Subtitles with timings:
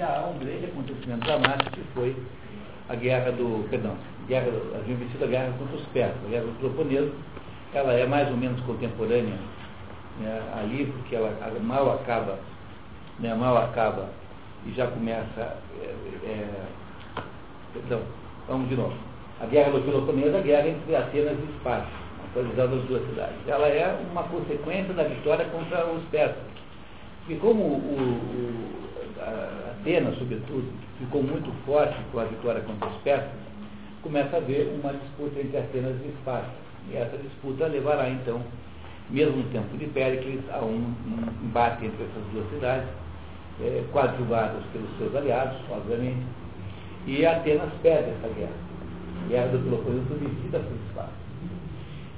[0.00, 2.16] que há um grande acontecimento dramático que foi
[2.88, 3.94] a guerra do, perdão,
[4.26, 7.12] guerra, a guerra contra os persas, a guerra do Peloponeso,
[7.74, 9.36] ela é mais ou menos contemporânea
[10.18, 12.38] né, ali, porque ela mal acaba,
[13.18, 14.08] né, mal acaba
[14.66, 15.94] e já começa, é,
[16.24, 16.64] é,
[17.74, 18.00] perdão,
[18.48, 18.94] vamos de novo.
[19.38, 21.88] A guerra do Peloponeso é a guerra entre Atenas e Esparta,
[22.30, 23.36] atualizada as duas cidades.
[23.46, 26.50] Ela é uma consequência da vitória contra os persas.
[27.28, 28.89] E como o, o
[29.20, 30.64] Atenas, sobretudo,
[30.98, 33.30] ficou muito forte com a vitória contra os persas,
[34.02, 36.50] começa a haver uma disputa entre Atenas e Esparta.
[36.90, 38.40] E essa disputa levará, então,
[39.10, 42.88] mesmo no tempo de Péricles, a um, um embate entre essas duas cidades,
[43.62, 46.24] é, coadjuvadas pelos seus aliados, obviamente,
[47.06, 48.70] e Atenas perde essa guerra.
[49.28, 51.12] Guerra do Peloponeso vencida por Esparta.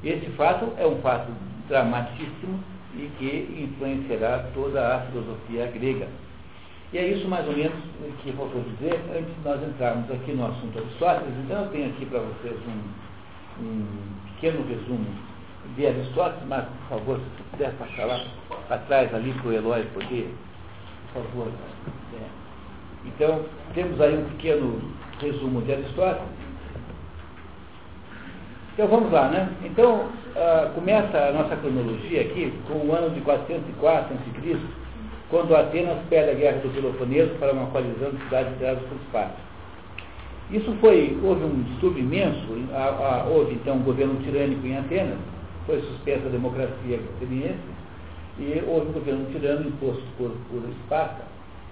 [0.04, 1.30] Esse fato é um fato
[1.68, 2.58] dramatíssimo
[2.94, 6.08] e que influenciará toda a filosofia grega
[6.92, 7.72] e é isso mais ou menos
[8.22, 11.34] que faltou dizer antes de nós entrarmos aqui no assunto Aristóteles.
[11.44, 13.86] Então eu tenho aqui para vocês um, um,
[14.34, 15.06] pequeno resumo
[15.74, 18.24] de Aristóteles, mas por favor, se você puder passar lá
[18.68, 20.34] atrás ali para o Eloy poder,
[21.14, 21.48] por favor.
[22.14, 22.26] É.
[23.06, 24.82] Então, temos aí um pequeno
[25.18, 26.28] resumo de Aristóteles.
[28.74, 29.48] Então vamos lá, né?
[29.64, 34.81] Então, uh, começa a nossa cronologia aqui com o ano de 404 a.C.,
[35.32, 39.38] quando Atenas perde a guerra do Peloponeso para uma coalizão de cidades lideradas por Esparta.
[40.50, 45.16] Isso foi, houve um distúrbio imenso, a, a, houve então um governo tirânico em Atenas,
[45.64, 47.56] foi suspensa a democracia ateniense,
[48.38, 51.24] e houve um governo tirânico imposto por, por Esparta,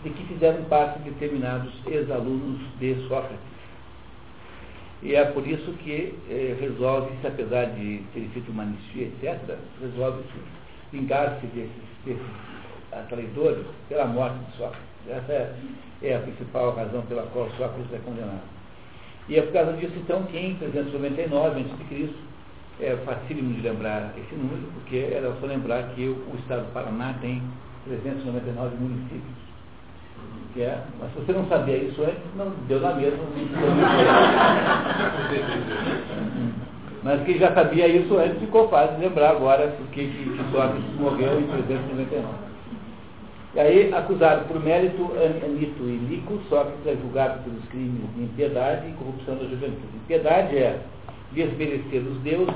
[0.02, 3.38] de que fizeram parte determinados ex-alunos de Sócrates.
[5.02, 10.38] E é por isso que eh, resolve-se, apesar de ter feito uma anistia, etc., resolve-se
[10.92, 11.70] vingar-se desses,
[12.06, 12.49] desses
[13.08, 14.90] traidores pela morte de Sócrates.
[15.08, 15.54] Essa é,
[16.02, 18.42] é, a principal razão pela qual Sócrates é condenado.
[19.28, 22.10] E é por causa disso, então, que em 399 a.C.,
[22.80, 26.72] é facílimo de lembrar esse número, porque era só lembrar que o, o estado do
[26.72, 27.42] Paraná tem
[27.84, 29.40] 399 municípios.
[30.54, 33.22] Que é, mas se você não sabia isso antes, não deu na mesma.
[37.04, 40.82] mas quem já sabia isso antes ficou fácil de lembrar agora porque que, que Sócrates
[40.98, 42.49] morreu em 399.
[43.52, 45.10] E aí, acusado por mérito,
[45.44, 49.96] Anito e Lico, Sócrates é julgado pelos crimes de impiedade e corrupção da juventude.
[50.04, 50.80] Impiedade é
[51.32, 52.54] desmerecer os deuses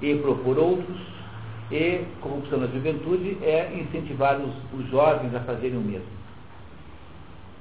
[0.00, 0.96] e propor outros,
[1.72, 6.06] e corrupção da juventude é incentivar os, os jovens a fazerem o mesmo.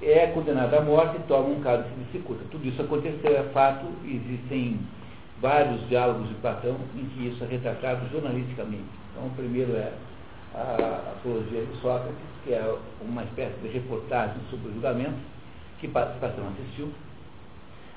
[0.04, 2.44] É condenado à morte toma um cálice de cicuta.
[2.52, 4.80] Tudo isso aconteceu, é fato, existem
[5.42, 8.84] vários diálogos de Platão em que isso é retratado jornalisticamente.
[9.12, 9.92] Então, o primeiro é
[10.56, 15.18] a apologia de Sócrates, que é uma espécie de reportagem sobre o julgamento,
[15.80, 16.90] que Platão assistiu.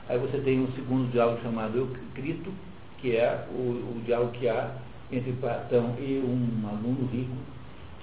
[0.08, 2.50] Aí você tem um segundo diálogo chamado Eucrito,
[2.98, 4.72] que é o, o diálogo que há
[5.12, 7.36] entre Platão e um aluno rico,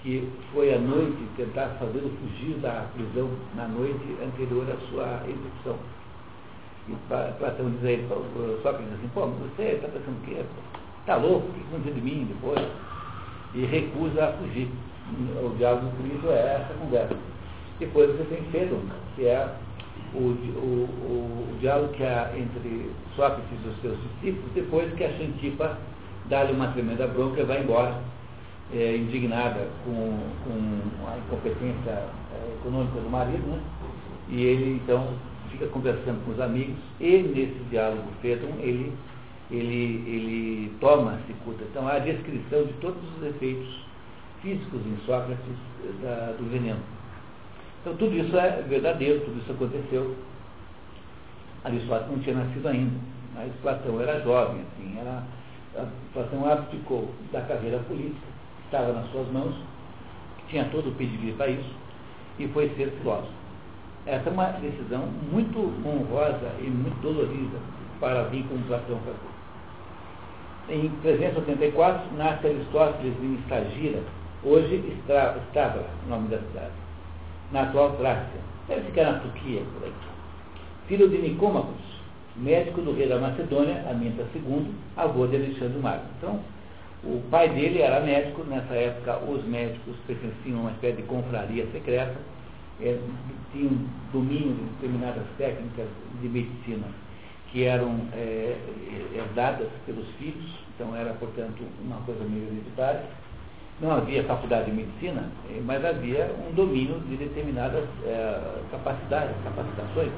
[0.01, 5.77] que foi à noite tentar fazê-lo fugir da prisão na noite anterior à sua execução.
[6.87, 8.07] E Platão diz a ele,
[8.61, 10.45] Sócrates assim, pô, você está pensando o quê?
[11.01, 11.47] Está louco?
[11.49, 12.61] O que aconteceu de mim depois?
[13.53, 14.69] E recusa a fugir.
[15.43, 17.15] O diálogo do é essa conversa.
[17.79, 18.81] Depois você tem Fedon,
[19.15, 19.47] que é
[20.13, 25.03] o, o, o, o, diálogo que há entre Sócrates e os seus discípulos, depois que
[25.03, 25.77] a Xantipa
[26.29, 27.95] dá-lhe uma tremenda bronca e vai embora,
[28.73, 33.59] é, indignada com, com a incompetência é, econômica do marido, né?
[34.29, 35.07] e ele então
[35.51, 38.91] fica conversando com os amigos, e nesse diálogo Fedon ele
[39.51, 41.63] ele, ele toma cicuta.
[41.63, 43.85] Então, há a descrição de todos os efeitos
[44.41, 45.55] físicos em Sócrates
[46.01, 46.79] da, do veneno.
[47.81, 50.15] Então, tudo isso é verdadeiro, tudo isso aconteceu.
[51.63, 52.99] Aristóteles não tinha nascido ainda,
[53.33, 55.23] mas Platão era jovem, assim, era,
[56.13, 58.27] Platão abdicou da carreira política,
[58.65, 59.55] estava nas suas mãos,
[60.47, 61.73] tinha todo o pedigree para isso,
[62.37, 63.33] e foi ser filósofo.
[64.05, 67.57] Essa é uma decisão muito honrosa e muito dolorida
[67.99, 69.34] para vir com Platão fazer.
[70.67, 73.99] Em 384, nasce Aristóteles em Estagira,
[74.43, 76.73] hoje Estrabra, nome da cidade,
[77.51, 78.41] na atual Trácia.
[78.67, 79.93] Deve ficar na Turquia, por aí.
[80.87, 82.01] Filho de Nicômacos,
[82.35, 86.09] médico do rei da Macedônia, Aminta II, avô de Alexandre Magno.
[86.17, 86.39] Então,
[87.03, 91.67] o pai dele era médico, nessa época os médicos pertenciam a uma espécie de confraria
[91.71, 92.15] secreta,
[92.81, 92.97] é,
[93.51, 93.69] tinham
[94.11, 95.87] domínio de determinadas técnicas
[96.19, 96.87] de medicina
[97.51, 98.55] que eram é,
[99.15, 103.03] herdadas pelos filhos, então era, portanto, uma coisa meio hereditária.
[103.81, 108.39] Não havia faculdade de medicina, eh, mas havia um domínio de determinadas é,
[108.71, 110.11] capacidades, capacitações.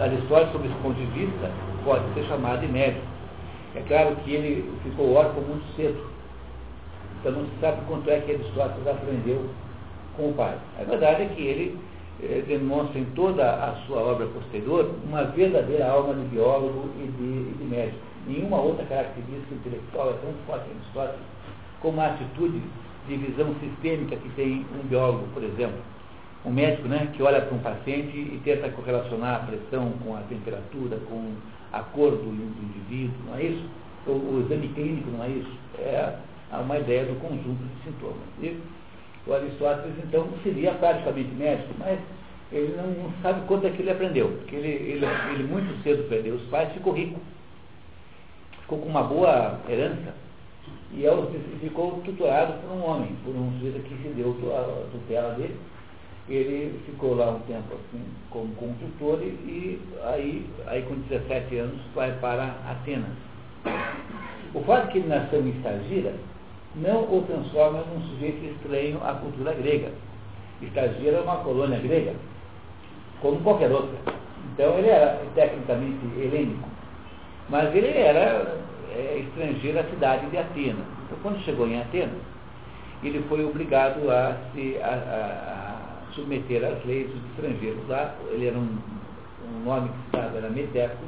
[0.00, 1.50] Aristóteles, sob esse ponto de vista,
[1.84, 3.04] pode ser chamado de médico.
[3.74, 6.00] É claro que ele ficou órfão muito cedo.
[7.20, 9.50] Então não se sabe quanto é que Aristóteles aprendeu
[10.16, 10.56] com o pai.
[10.80, 11.78] A verdade é que ele
[12.46, 17.54] demonstra em toda a sua obra posterior uma verdadeira alma de biólogo e de, e
[17.58, 17.98] de médico.
[18.26, 21.34] Nenhuma outra característica intelectual é tão forte em Aristóteles
[21.84, 22.62] como a atitude
[23.06, 25.78] de visão sistêmica que tem um biólogo, por exemplo.
[26.44, 30.20] Um médico né, que olha para um paciente e tenta correlacionar a pressão com a
[30.20, 31.32] temperatura, com
[31.72, 33.64] a cor do, do indivíduo, não é isso?
[34.06, 35.52] O, o, exame clínico não é isso?
[35.78, 36.16] É
[36.58, 38.16] uma ideia do conjunto de sintomas.
[38.42, 38.58] E
[39.26, 41.98] o Aristóteles, então, seria praticamente médico, mas
[42.52, 46.34] ele não, sabe quanto é que ele aprendeu, porque ele, ele, ele muito cedo perdeu
[46.34, 47.20] os pais, ficou rico,
[48.60, 50.14] ficou com uma boa herança,
[50.96, 55.56] e ficou tutorado por um homem, por um sujeito que se deu a tutela dele.
[56.28, 61.56] Ele ficou lá um tempo assim, como, como tutor e, e aí, aí com 17
[61.58, 63.10] anos vai para Atenas.
[64.54, 66.14] O fato de que ele nasceu em Estagira
[66.76, 69.92] não o transforma num sujeito estranho à cultura grega.
[70.60, 72.14] Estagira é uma colônia grega,
[73.20, 73.96] como qualquer outra.
[74.52, 76.68] Então ele era tecnicamente helênico,
[77.48, 78.56] mas ele era
[78.94, 80.86] é, estrangeiro à cidade de Atenas.
[81.04, 82.20] Então, quando chegou em Atenas,
[83.02, 88.14] ele foi obrigado a se a, a, a submeter às leis dos estrangeiros lá.
[88.30, 88.78] Ele era um,
[89.46, 91.04] um nome que se era Meteco.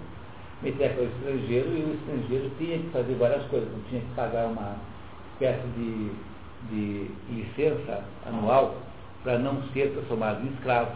[0.62, 3.68] Meteco é o estrangeiro e o estrangeiro tinha que fazer várias coisas.
[3.72, 4.76] Não tinha que pagar uma
[5.36, 6.10] espécie de,
[6.70, 8.76] de licença anual
[9.22, 10.92] para não ser transformado em escravo,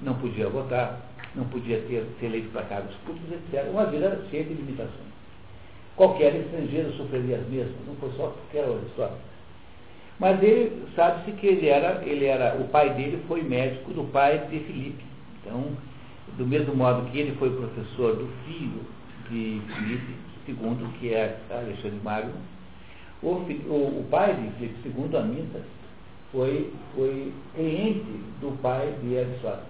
[0.00, 1.00] não podia votar,
[1.34, 3.68] não podia ter, ser eleito para cargos públicos, etc.
[3.70, 5.08] Uma vida cheia de limitações.
[5.96, 9.16] Qualquer estrangeiro sofreria as mesmas, não foi só qualquer história.
[10.18, 14.38] Mas ele sabe-se que ele era, ele era, o pai dele foi médico do pai
[14.50, 15.04] de Filipe.
[15.40, 15.64] Então,
[16.36, 18.80] do mesmo modo que ele foi professor do filho
[19.30, 20.14] de Filipe
[20.48, 22.32] II, que é Alexandre Magno,
[23.22, 25.62] o, o, o pai de Filipe II, Amintas,
[26.32, 28.04] foi, foi cliente
[28.40, 29.66] do pai de Aristóteles,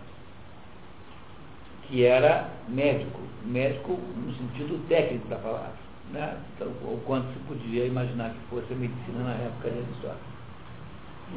[1.82, 7.84] que era médico, médico no sentido técnico da palavra né, então, o quanto se podia
[7.84, 10.38] imaginar que fosse a medicina na época de Aristóteles.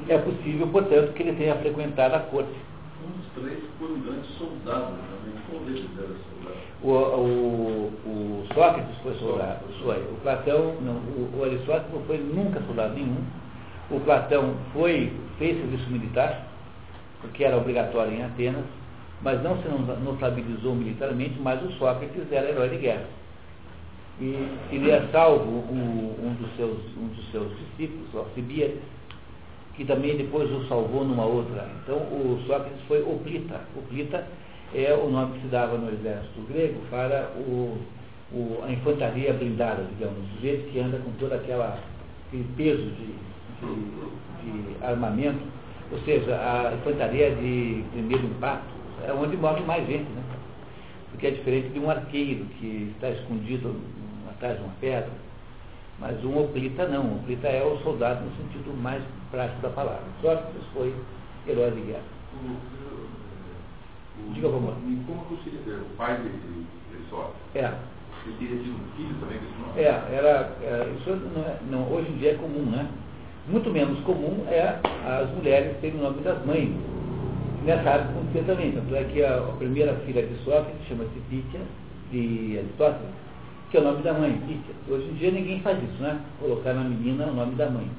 [0.07, 2.55] É possível, portanto, que ele tenha frequentado a corte.
[3.03, 6.57] Um dos três foi um grande soldado, realmente, qual deles era soldado?
[6.83, 9.97] O, o, o Sócrates foi soldado, foi.
[9.97, 13.23] O Platão, não, o, o Aristóteles não foi nunca soldado nenhum.
[13.89, 16.47] O Platão foi, fez serviço militar,
[17.21, 18.65] porque era obrigatório em Atenas,
[19.21, 19.67] mas não se
[20.03, 23.05] notabilizou militarmente, mas o Sócrates era herói de guerra
[24.21, 28.79] e teria salvo o, um, dos seus, um dos seus discípulos, Alcibiades,
[29.75, 31.67] que também depois o salvou numa outra.
[31.83, 33.61] Então o Sócrates foi Oplita.
[33.77, 34.25] Oplita
[34.73, 37.77] é o nome que se dava no exército grego para o,
[38.31, 41.77] o, a infantaria blindada, digamos, o sujeito que anda com todo aquela,
[42.27, 43.15] aquele peso de,
[43.61, 45.41] de, de armamento,
[45.91, 48.71] ou seja, a infantaria de primeiro impacto,
[49.05, 50.23] é onde morre mais gente, né?
[51.11, 53.75] Porque é diferente de um arqueiro que está escondido
[54.29, 55.09] atrás de uma pedra.
[55.99, 57.03] Mas um oplita não.
[57.03, 60.03] Um oplita é o soldado no sentido mais prático da palavra.
[60.21, 60.93] Sócrates foi
[61.47, 62.03] herói de guerra.
[64.33, 64.75] Diga, por favor.
[64.85, 67.41] E como que o pai de, de Sócrates?
[67.55, 67.73] É.
[68.25, 69.81] Ele teria tido um filho também com esse nome?
[69.81, 72.87] É, era, é, isso não, é, não, hoje em dia é comum, né?
[73.47, 76.69] Muito menos comum é as mulheres terem o nome das mães.
[77.65, 78.71] Nessa época acontecia também.
[78.73, 81.61] Tanto é que a, a primeira filha de Sócrates chama-se Pítia,
[82.11, 83.09] de Aristóteles,
[83.71, 84.75] que é o nome da mãe, Pítia.
[84.87, 86.21] Hoje em dia ninguém faz isso, né?
[86.39, 87.89] Colocar na menina o nome da mãe.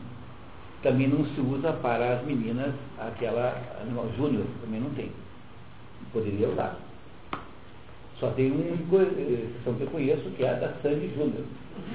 [0.83, 5.11] Também não se usa para as meninas aquela animal júnior, também não tem.
[6.13, 6.77] Poderia usar.
[8.19, 11.45] Só tem uma exceção que eu conheço, que é a da Sandy Júnior.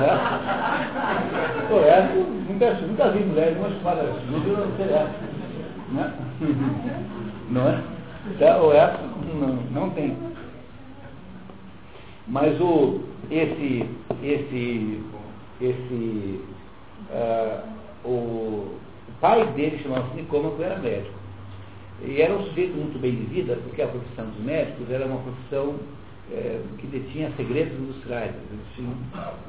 [0.00, 0.16] é?
[1.68, 5.14] Pô, essa, nunca, nunca vi mulher nenhuma chamada Júnior, não sei essa.
[5.92, 6.12] Né?
[7.50, 7.82] Não é?
[8.28, 10.16] Então, essa não, não tem.
[12.28, 13.00] Mas o,
[13.30, 13.84] esse,
[14.22, 15.00] esse,
[15.60, 16.40] esse,
[17.12, 18.78] uh, o,
[19.20, 21.18] pai dele chamava-se Nicômaco era médico.
[22.02, 25.18] E era um sujeito muito bem de vida, porque a profissão dos médicos era uma
[25.18, 25.78] profissão
[26.32, 28.32] é, que detinha segredos industriais.
[28.50, 28.94] Eles tinham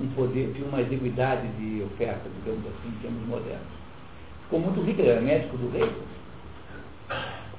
[0.02, 3.82] um poder, tinham uma exiguidade de oferta, digamos assim, em termos modernos.
[4.44, 5.90] Ficou muito rico, era médico do rei.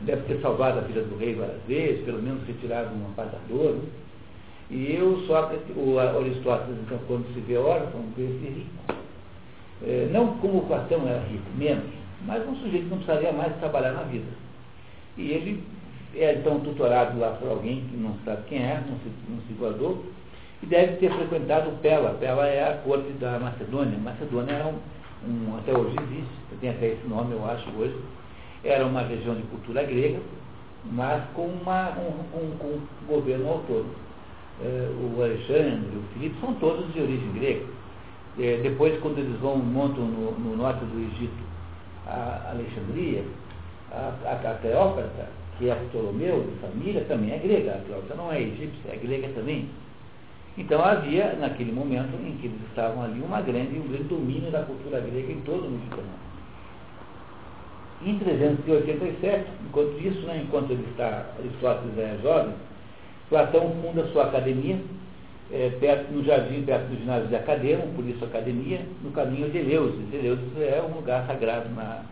[0.00, 3.76] Deve ter salvado a vida do rei várias vezes, pelo menos retirado um apartador.
[4.70, 9.01] E o Sócrates, o Aristóteles, então, quando se vê órfão, vê-se rico.
[9.84, 11.84] É, não como o Platão era rico, menos,
[12.24, 14.26] mas um sujeito que não precisaria mais trabalhar na vida.
[15.16, 15.64] E ele
[16.14, 19.52] é então tutorado lá por alguém que não sabe quem é, não se, não se
[19.54, 20.04] guardou,
[20.62, 22.10] e deve ter frequentado Pela.
[22.14, 23.98] Pela é a corte da Macedônia.
[23.98, 24.78] Macedônia era um,
[25.28, 27.96] um, até hoje existe, tem até esse nome, eu acho, hoje.
[28.62, 30.20] Era uma região de cultura grega,
[30.84, 34.02] mas com, uma, um, um, um governo autônomo.
[34.62, 37.66] É, o Alexandre, o Filipe, são todos de origem grega.
[38.38, 41.52] É, depois, quando eles vão, montam no, no norte do Egito
[42.06, 43.24] a Alexandria,
[43.90, 47.74] a, a, a Cleópatra, que é Ptolomeu, de família, também é grega.
[47.74, 49.68] A Cleópatra não é egípcia, é grega também.
[50.56, 54.62] Então havia, naquele momento em que eles estavam ali, uma grande, um grande domínio da
[54.62, 56.32] cultura grega em todo o Mediterrâneo.
[58.04, 62.54] Em 387, enquanto isso, né, enquanto ele está, Aristóteles é jovem,
[63.30, 64.78] Platão funda sua academia,
[65.52, 69.58] é, perto, no jardim, perto do ginásio de Academo, por isso academia, no caminho de
[69.58, 70.12] Eleusis.
[70.12, 72.04] Eleusis é um lugar sagrado na,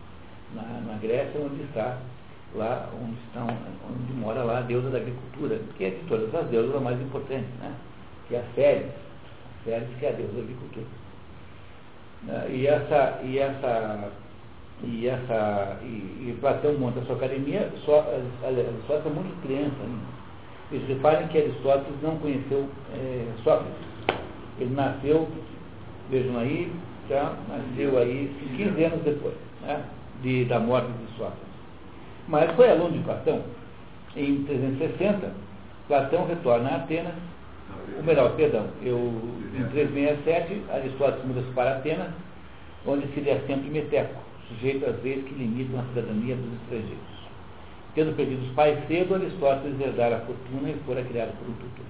[0.53, 1.97] na, na Grécia, onde está
[2.53, 3.47] lá, onde, estão,
[3.89, 7.01] onde mora lá a deusa da agricultura, que é de todas as deusas a mais
[7.01, 7.73] importante, né?
[8.27, 8.89] que é a Félix,
[9.63, 10.85] Félix que é a deusa da agricultura.
[12.23, 12.47] Né?
[12.51, 14.09] E essa, e essa,
[14.83, 18.01] e essa, e, e Platão monta a sua academia, só,
[18.43, 20.20] Aristóteles é muito criança ainda.
[20.71, 23.73] Eles reparem que Aristóteles não conheceu é, Sócrates.
[24.59, 25.27] Ele nasceu,
[26.09, 26.71] vejam aí,
[27.09, 29.83] já nasceu aí 15 anos depois né,
[30.21, 31.39] de, da morte de Sócrates.
[32.27, 33.41] Mas foi aluno de Platão.
[34.15, 35.31] Em 360,
[35.87, 37.13] Platão retorna a Atenas
[37.97, 38.97] ou melhor, perdão, eu,
[39.55, 42.09] em 367, Aristóteles muda-se para Atenas,
[42.85, 44.15] onde seria sempre meteco,
[44.47, 47.10] sujeito às leis que limitam a cidadania dos estrangeiros.
[47.93, 51.85] Tendo perdido os pais cedo, Aristóteles herdara a fortuna e fora criado por um tutor.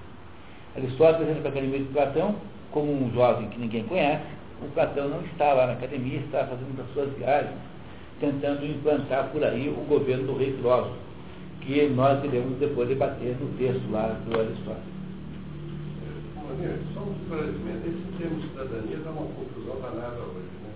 [0.76, 2.36] Aristóteles entra para a academia de Platão,
[2.70, 4.24] como um jovem que ninguém conhece,
[4.62, 7.56] o Platão não está lá na academia, está fazendo as suas viagens,
[8.20, 10.96] tentando implantar por aí o governo do rei filósofo,
[11.60, 14.92] que nós iremos depois debater no texto lá do Aristóteles
[16.94, 17.88] só um esclarecimento.
[17.88, 20.52] Esse termo cidadania dá uma confusão danada hoje.
[20.62, 20.72] Né?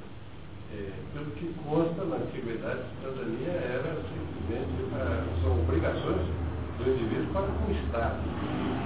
[0.74, 6.22] É, pelo que consta na antiguidade, cidadania era simplesmente a, são obrigações
[6.78, 8.16] do indivíduo para com o Estado.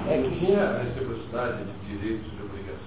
[0.09, 2.81] É Não tinha a reciprocidade de direitos e obrigações.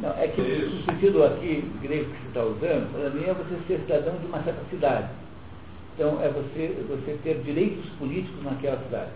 [0.00, 3.34] Não, é que é o sentido aqui grego que você está usando, para mim é
[3.34, 5.08] você ser cidadão de uma certa cidade.
[5.94, 9.10] Então, é você, você ter direitos políticos naquela cidade.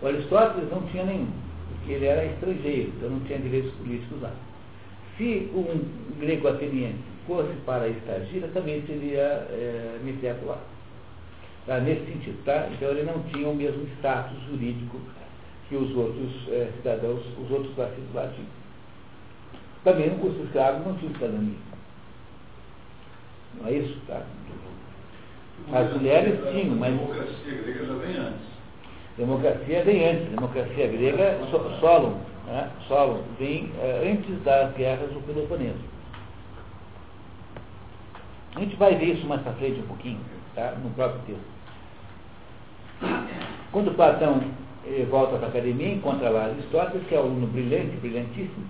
[0.00, 1.44] O Aristóteles não tinha nenhum
[1.84, 4.32] porque ele era estrangeiro, então não tinha direitos políticos lá.
[5.18, 9.98] Se um grego ateniense fosse para Estagira, também seria é,
[10.46, 10.58] lá.
[11.66, 11.80] Tá?
[11.80, 12.68] Nesse sentido, tá?
[12.72, 14.98] Então ele não tinha o mesmo status jurídico
[15.68, 18.48] que os outros é, cidadãos, os outros nascidos lá tinham.
[19.82, 21.56] Também no curso escravo não tinha cidadania.
[23.60, 23.98] Não é isso?
[24.06, 24.22] Tá?
[25.72, 26.92] As mulheres tinham, mas.
[26.92, 28.54] A democracia grega já vem antes.
[29.16, 32.70] Democracia vem antes, democracia grega, so, Solon, né?
[32.88, 35.94] Solon vem é, antes das guerras do Peloponeso.
[38.56, 40.20] A gente vai ver isso mais para frente um pouquinho,
[40.54, 40.72] tá?
[40.82, 41.53] no próprio texto.
[43.72, 44.40] Quando Platão
[44.86, 48.66] eh, volta para a academia, encontra lá Aristóteles, que é um aluno brilhante, brilhantíssimo,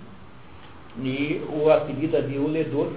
[0.97, 2.91] e o apelida de o ledor,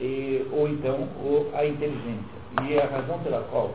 [0.00, 2.40] e, ou então o, a inteligência.
[2.68, 3.74] E a razão pela qual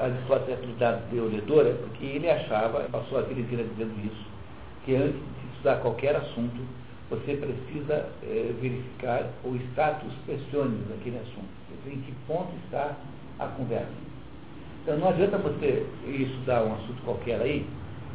[0.00, 4.26] Aristóteles é apelidado de Oledor é porque ele achava, passou a vida inteira dizendo isso,
[4.84, 6.56] que antes de estudar qualquer assunto,
[7.10, 11.48] você precisa é, verificar o status questiones daquele assunto,
[11.86, 12.96] em que ponto está
[13.38, 13.86] a conversa.
[14.86, 17.66] Então não adianta você estudar um assunto qualquer aí,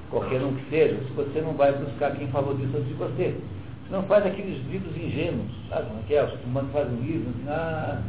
[0.09, 3.35] qualquer um que seja, se você não vai buscar quem falou disso antes de você.
[3.83, 5.87] Você não faz aqueles livros ingênuos, sabe?
[5.89, 6.23] Não é?
[6.23, 8.01] O humano faz um livro, assim, ah,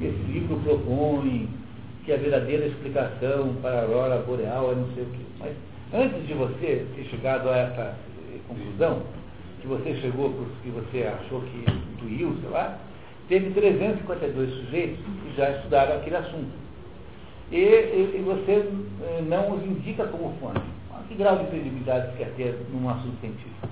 [0.00, 1.48] esse livro propõe
[2.04, 5.22] que a verdadeira explicação para a aurora boreal é não sei o quê.
[5.38, 5.52] Mas
[5.94, 7.94] antes de você ter chegado a essa
[8.48, 9.02] conclusão,
[9.60, 10.34] que você chegou
[10.64, 12.78] que você achou que intuiu, sei lá,
[13.28, 16.67] teve 352 sujeitos que já estudaram aquele assunto.
[17.50, 18.68] E, e, e você
[19.02, 20.60] eh, não os indica como fonte.
[21.08, 23.68] Que grau de credibilidade quer ter num assunto científico?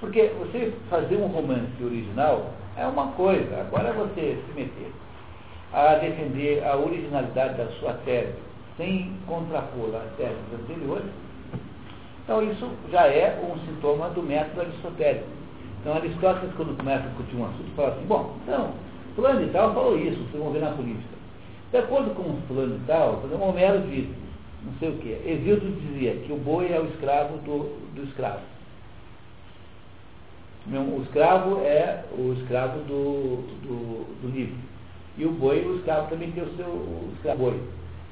[0.00, 4.92] Porque você fazer um romance original é uma coisa, agora você se meter
[5.72, 8.34] a defender a originalidade da sua tese,
[8.76, 11.10] sem contrapor as teses anteriores,
[12.22, 15.26] então isso já é um sintoma do método aristotélico.
[15.80, 18.70] Então Aristóteles, quando começa a discutir um assunto, fala assim, bom, então,
[19.16, 21.17] fulano e tal falou isso, se vão ver na política.
[21.70, 24.08] De acordo com o fulano e tal, exemplo, Homero diz,
[24.64, 28.40] não sei o quê, Exildo dizia que o boi é o escravo do, do escravo.
[30.70, 34.56] O escravo é o escravo do, do, do livre.
[35.16, 37.60] E o boi, o escravo também tem o seu o escravo boi.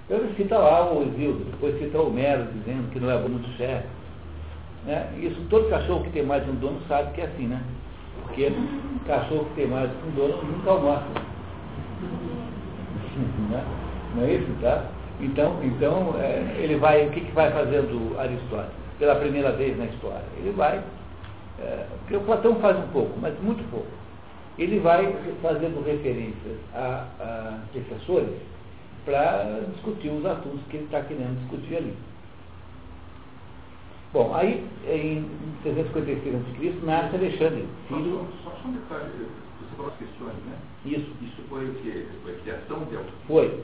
[0.05, 3.29] Então ele cita lá o Isildo, depois cita o Homero dizendo que não é bom
[3.29, 3.87] do chefe.
[4.85, 5.09] Né?
[5.21, 7.61] Isso todo cachorro que tem mais de um dono sabe que é assim, né?
[8.23, 8.53] Porque
[9.07, 11.07] cachorro que tem mais de um dono nunca almoça.
[13.51, 13.65] Né?
[14.15, 14.85] Não é isso, tá?
[15.21, 18.73] Então, então é, ele vai, o que, que vai fazendo Aristóteles?
[18.99, 20.25] Pela primeira vez na história.
[20.39, 20.83] Ele vai,
[21.59, 23.87] é, porque o Platão faz um pouco, mas muito pouco.
[24.59, 27.59] Ele vai fazendo referências a, a
[29.05, 31.95] para discutir os assuntos que ele está querendo discutir ali.
[34.13, 35.29] Bom, aí em
[35.63, 36.87] 356 a.C.
[36.87, 38.27] nasce Alexandre, filho.
[38.43, 39.11] Só, só, só um detalhe,
[39.67, 40.57] você falou as questões, né?
[40.85, 41.11] Isso.
[41.23, 42.07] Isso foi o quê?
[42.23, 43.61] Foi criação de Foi.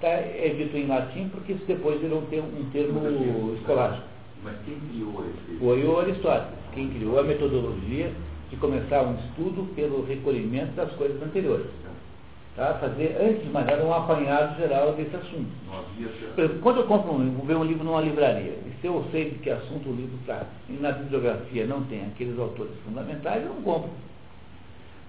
[0.00, 4.06] Tá, é dito em latim porque isso depois virou um termo, um termo escolástico.
[4.42, 5.58] Mas quem criou esse?
[5.58, 8.10] Foi o Aristóteles, quem criou a metodologia
[8.48, 11.66] de começar um estudo pelo recolhimento das coisas anteriores.
[12.56, 12.74] Tá?
[12.74, 15.50] Fazer, antes de mais nada, um apanhado geral desse assunto.
[16.34, 19.04] Por exemplo, quando eu compro um, vou ver um livro numa livraria, e se eu
[19.12, 23.42] sei de que assunto o livro trata, e na bibliografia não tem aqueles autores fundamentais,
[23.42, 23.90] eu não compro.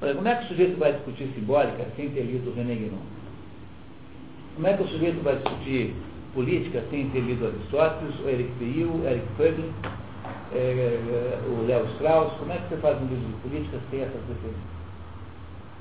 [0.01, 2.97] Exemplo, como é que o sujeito vai discutir simbólica sem ter lido René Guénon?
[4.55, 5.95] Como é que o sujeito vai discutir
[6.33, 9.69] política sem ter lido Aristóteles, o Eric Peil, Eric Fögel,
[10.53, 12.33] é, é, o Léo Strauss?
[12.39, 14.81] Como é que você faz um livro de política sem essas referências?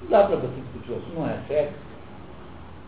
[0.02, 1.72] Não dá para você discutir isso, não é sério.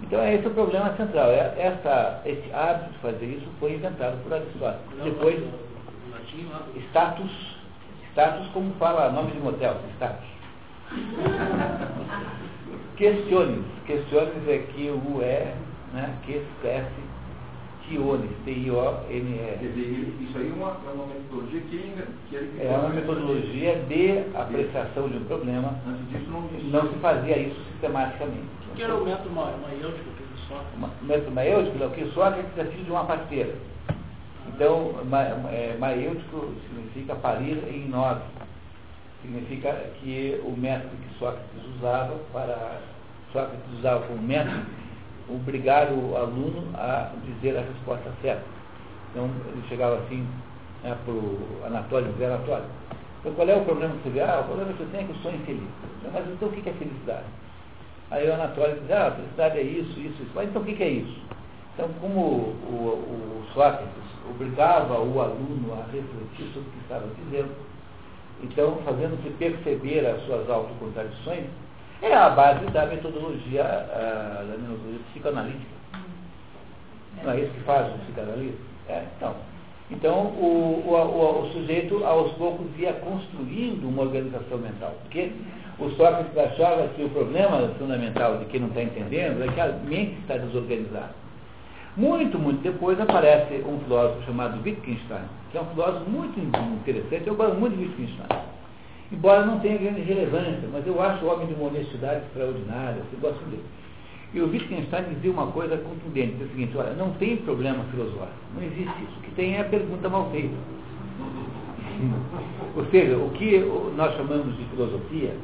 [0.03, 1.31] Então esse é o problema central.
[1.31, 5.05] É, essa, esse hábito de fazer isso foi inventado por Aristóteles.
[5.05, 5.43] Depois,
[6.91, 7.57] status,
[8.11, 10.42] status como fala nome de motel, status.
[12.97, 13.65] Questiones.
[13.87, 15.55] Questiones é que o é,
[15.93, 16.15] né?
[16.25, 17.13] Que esquece
[17.89, 20.25] Tiones, T-I-O-N-E.
[20.25, 21.95] Isso aí é uma, é uma metodologia que,
[22.29, 25.75] que ele É uma metodologia de apreciação de um problema.
[25.87, 28.47] Antes disso não, não se fazia isso sistematicamente.
[28.71, 31.03] O que era o método maiêutico que Sócrates?
[31.03, 33.55] O método maiêutico é o que Sócrates é filho de uma parteira.
[34.49, 38.19] Então, ma, é, maiêutico significa parir em nós.
[39.23, 42.81] Significa que o método que Sócrates usava para
[43.33, 44.67] Sócrates usava como método
[45.29, 48.45] obrigar o aluno a dizer a resposta certa.
[49.11, 50.27] Então, ele chegava assim
[50.83, 52.67] né, para o Anatólio, dizer Anatólio,
[53.23, 54.21] então, qual é o problema que você vê?
[54.21, 55.69] Ah, o problema que eu tenho é que eu sou infeliz.
[56.13, 57.27] Mas então o que é felicidade?
[58.11, 60.33] Aí o Anatólio diz, ah, felicidade é isso, isso, isso.
[60.35, 61.21] Mas então o que é isso?
[61.75, 63.87] Então, como o, o Sócrates
[64.29, 67.55] obrigava o aluno a refletir sobre o que estava dizendo,
[68.43, 71.45] então, fazendo-se perceber as suas autocontradições,
[72.03, 75.83] é a base da metodologia, uh, da metodologia psicanalítica.
[77.23, 78.59] Não é isso que faz o psicanalista?
[78.89, 79.35] É, então,
[79.91, 84.95] então o, o, o, o, sujeito, aos poucos, ia construindo uma organização mental.
[85.03, 85.31] Porque
[85.79, 89.69] o Sócrates achava que o problema fundamental de quem não está entendendo é que a
[89.69, 91.22] mente está desorganizada.
[91.97, 97.35] Muito, muito depois aparece um filósofo chamado Wittgenstein, que é um filósofo muito interessante, eu
[97.35, 98.43] gosto muito de Wittgenstein
[99.13, 103.21] embora não tenha grande relevância, mas eu acho o homem de uma honestidade extraordinária, eu
[103.21, 103.63] gosto dele.
[104.33, 108.33] E o Wittgenstein dizia uma coisa contundente, é o seguinte, olha, não tem problema filosófico,
[108.55, 110.55] não existe isso, o que tem é a pergunta mal feita.
[112.75, 113.59] Ou seja, o que
[113.95, 115.37] nós chamamos de filosofia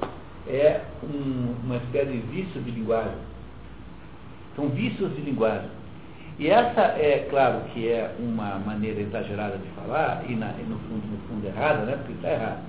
[0.48, 3.18] é um, uma espécie de vício de linguagem.
[4.56, 5.68] São vícios de linguagem.
[6.38, 10.78] E essa é, claro, que é uma maneira exagerada de falar, e, na, e no
[10.78, 11.96] fundo, no fundo errada, né?
[11.96, 12.60] Porque está errado.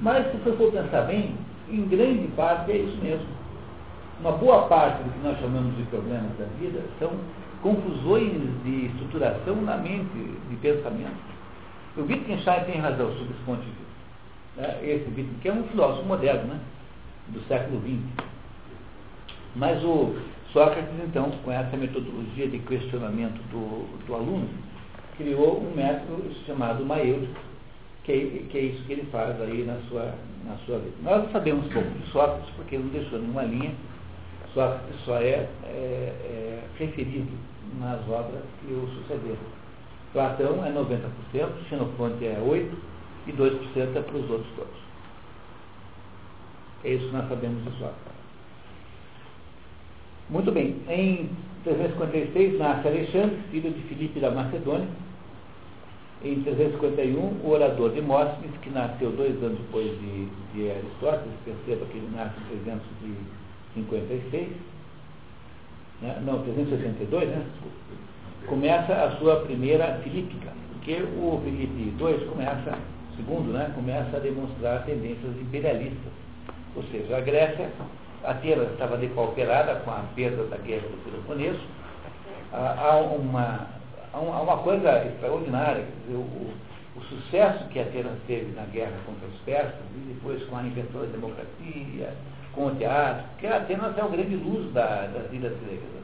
[0.00, 1.36] Mas, se você for pensar bem,
[1.70, 3.26] em grande parte é isso mesmo.
[4.20, 7.12] Uma boa parte do que nós chamamos de problemas da vida são
[7.62, 8.32] confusões
[8.64, 11.34] de estruturação na mente, de pensamento.
[11.96, 13.84] O Wittgenstein tem razão sobre esse ponto de vista.
[14.56, 14.78] Né?
[14.82, 16.60] Esse Wittgenstein, que é um filósofo moderno, né?
[17.28, 18.26] do século XX.
[19.54, 20.16] Mas o
[20.54, 24.48] Sócrates, então, com essa metodologia de questionamento do, do aluno,
[25.16, 27.40] criou um método chamado maêutico,
[28.04, 30.14] que é, que é isso que ele faz aí na sua,
[30.44, 30.94] na sua vida.
[31.02, 33.74] Nós sabemos pouco de Sócrates, porque ele não deixou nenhuma linha.
[34.54, 37.32] Sócrates só é, é, é referido
[37.80, 39.36] nas obras que o sucederam.
[40.12, 42.70] Platão é 90%, Xenofonte é 8%
[43.26, 44.84] e 2% é para os outros todos.
[46.84, 48.23] É isso que nós sabemos de Sócrates.
[50.30, 51.28] Muito bem, em
[51.64, 54.88] 356 nasce Alexandre, filho de Filipe da Macedônia,
[56.24, 61.98] em 351, o orador Demóstenes, que nasceu dois anos depois de, de Aristóteles, perceba que
[61.98, 64.48] ele nasce em 356,
[66.00, 66.22] né?
[66.24, 67.46] não, 362, né?
[68.46, 72.78] começa a sua primeira filípica, porque o Filipe II começa,
[73.16, 73.70] segundo, né?
[73.74, 76.12] começa a demonstrar tendências imperialistas.
[76.74, 77.70] Ou seja, a Grécia
[78.24, 81.60] Atenas estava depauperada com a perda da guerra do Peloponeso.
[82.52, 83.66] Há uma,
[84.12, 86.52] há uma coisa extraordinária, dizer, o,
[86.96, 91.00] o sucesso que Atenas teve na guerra contra os persas, e depois com a invenção
[91.00, 92.14] da democracia,
[92.54, 95.94] com o teatro, porque Atenas é o grande luz da, das ilhas gregas.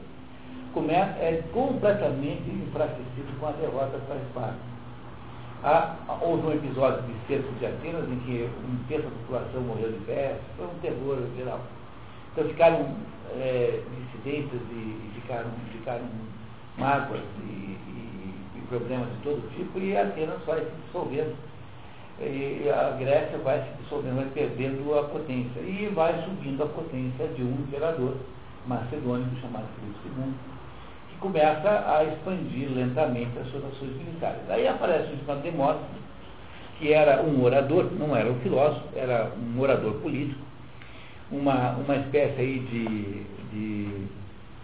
[0.73, 4.71] Começa, é completamente enfraquecido com a derrota para Esparta.
[5.63, 9.91] Há, houve um episódio de cerco de Atenas em que um terço da população morreu
[9.91, 11.59] de peste, foi um terror geral.
[12.31, 12.95] Então ficaram
[13.35, 16.05] é, dissidentes e, e, ficaram, ficaram
[16.77, 21.35] mágoas e, e, e, problemas de todo tipo, e Atenas vai se dissolvendo.
[22.19, 25.59] E a Grécia vai se dissolvendo, vai perdendo a potência.
[25.59, 28.15] E vai subindo a potência de um imperador
[28.67, 30.33] macedônico chamado Filipe II
[31.21, 34.41] começa a expandir lentamente as suas ações militares.
[34.49, 36.01] Aí aparece o Demóstenes,
[36.79, 40.41] que era um orador, não era um filósofo, era um orador político,
[41.31, 44.07] uma, uma espécie aí de, de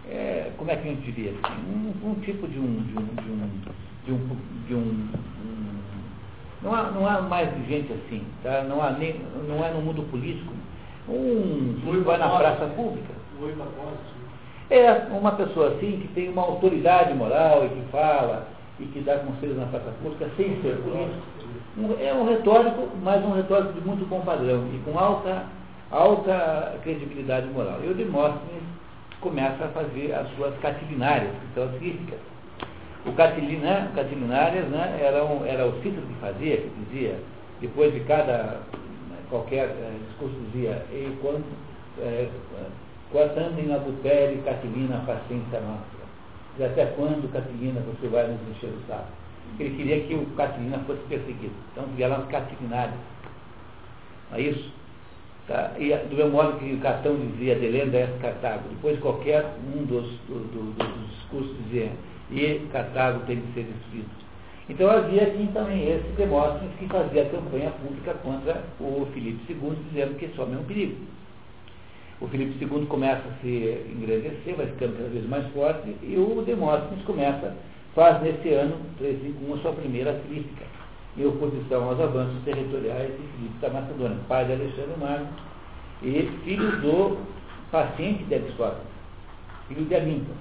[0.08, 3.06] é, como é que a gente diria assim, um, um tipo de um, de um,
[3.06, 3.60] de um,
[4.04, 5.78] de um, de um, um
[6.62, 8.62] não, há, não há mais gente assim, tá?
[8.62, 10.52] não, há nem, não é no mundo político,
[11.08, 13.14] um que vai na praça pública.
[14.70, 19.18] É uma pessoa assim que tem uma autoridade moral e que fala e que dá
[19.18, 21.38] conselhos na praça pública sem ser político.
[22.00, 25.44] É um retórico, mas um retórico de muito bom padrão e com alta,
[25.90, 27.80] alta credibilidade moral.
[27.84, 28.62] E o Demóstenes
[29.20, 32.18] começa a fazer as suas catilinárias, que são as críticas.
[33.06, 37.18] O catilina, catilinárias né, era, um, era o Cícero que fazia, que dizia,
[37.60, 38.60] depois de cada
[39.30, 41.44] qualquer é, discurso, dizia, e quando,
[42.00, 42.28] é,
[43.10, 45.98] Quatando em adultério, Catilina, paciência nossa.
[46.58, 49.08] E até quando, Catilina, você vai nos encher o saco?
[49.58, 51.54] Ele queria que o Catilina fosse perseguido.
[51.72, 52.98] Então vieram as Catilinárias.
[54.30, 54.70] Não é isso?
[55.48, 55.72] Tá?
[55.78, 60.06] E do mesmo modo que o Catão dizia, Delenda é Cartago, depois qualquer um dos,
[60.28, 61.90] do, do, dos discursos dizia,
[62.30, 64.10] e Cartago tem de ser destruído.
[64.68, 70.18] Então havia aqui também esse Demóstenes que fazia campanha pública contra o Filipe II, dizendo
[70.18, 70.96] que homem é um perigo.
[72.20, 76.42] O Filipe II começa a se engrandecer, vai ficando cada vez mais forte, e o
[76.42, 77.56] Demóstenes começa,
[77.94, 80.66] faz nesse ano, 351, a sua primeira crítica,
[81.16, 85.28] em oposição aos avanços territoriais de Filipe da Macedônia, pai de Alexandre Magno,
[86.02, 87.18] e filho do
[87.70, 88.86] paciente de Aristóteles,
[89.68, 90.36] filho de Amintas.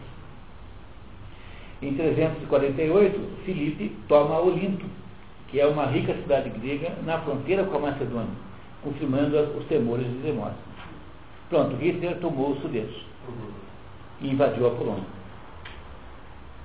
[1.81, 4.85] Em 348, Filipe toma Olinto,
[5.47, 8.29] que é uma rica cidade grega na fronteira com a Macedônia,
[8.83, 10.67] confirmando os temores de Demóstenes.
[11.49, 13.49] Pronto, Hitler tomou o Sudetos uhum.
[14.21, 15.03] e invadiu a Polônia.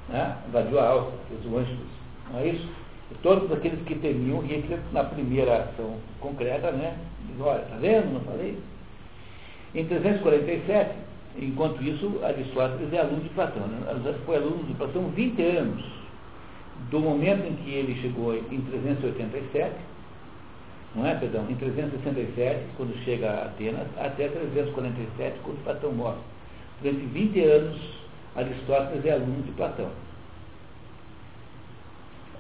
[0.09, 0.37] Né?
[0.49, 2.03] Invadiu a Áustria, o Anschluss.
[2.33, 2.69] Não é isso?
[3.23, 6.97] Todos aqueles que temiam Hitler na primeira ação concreta, né?
[7.29, 8.13] Dizem, olha, tá vendo?
[8.13, 8.59] Não falei?
[9.75, 10.91] Em 347,
[11.39, 13.67] enquanto isso, Aristóteles é aluno de Platão.
[13.67, 13.89] Né?
[13.89, 15.85] Aristóteles foi aluno de Platão 20 anos.
[16.91, 19.93] Do momento em que ele chegou em 387
[20.95, 26.19] não é, perdão, em 367, quando chega a Atenas, até 347, quando Platão morre.
[26.83, 27.81] Durante 20 anos,
[28.37, 29.89] Aristóteles é aluno de Platão.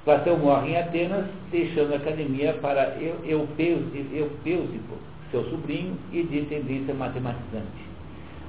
[0.04, 4.96] Platão morre em Atenas, deixando a academia para Eupeusipo,
[5.30, 7.92] seu sobrinho, e de tendência matematizante.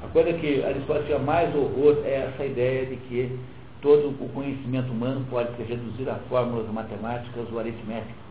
[0.04, 3.38] A coisa que Aristóteles tinha mais horror é essa ideia de que
[3.82, 8.24] todo o conhecimento humano pode ser reduzido a fórmulas matemáticas ou aritméticas.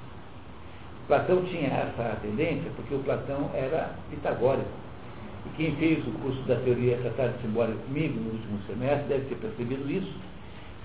[1.06, 4.68] Platão tinha essa tendência porque o Platão era pitagórico.
[5.46, 9.36] E quem fez o curso da teoria tratada simbólica comigo no último semestre deve ter
[9.36, 10.12] percebido isso,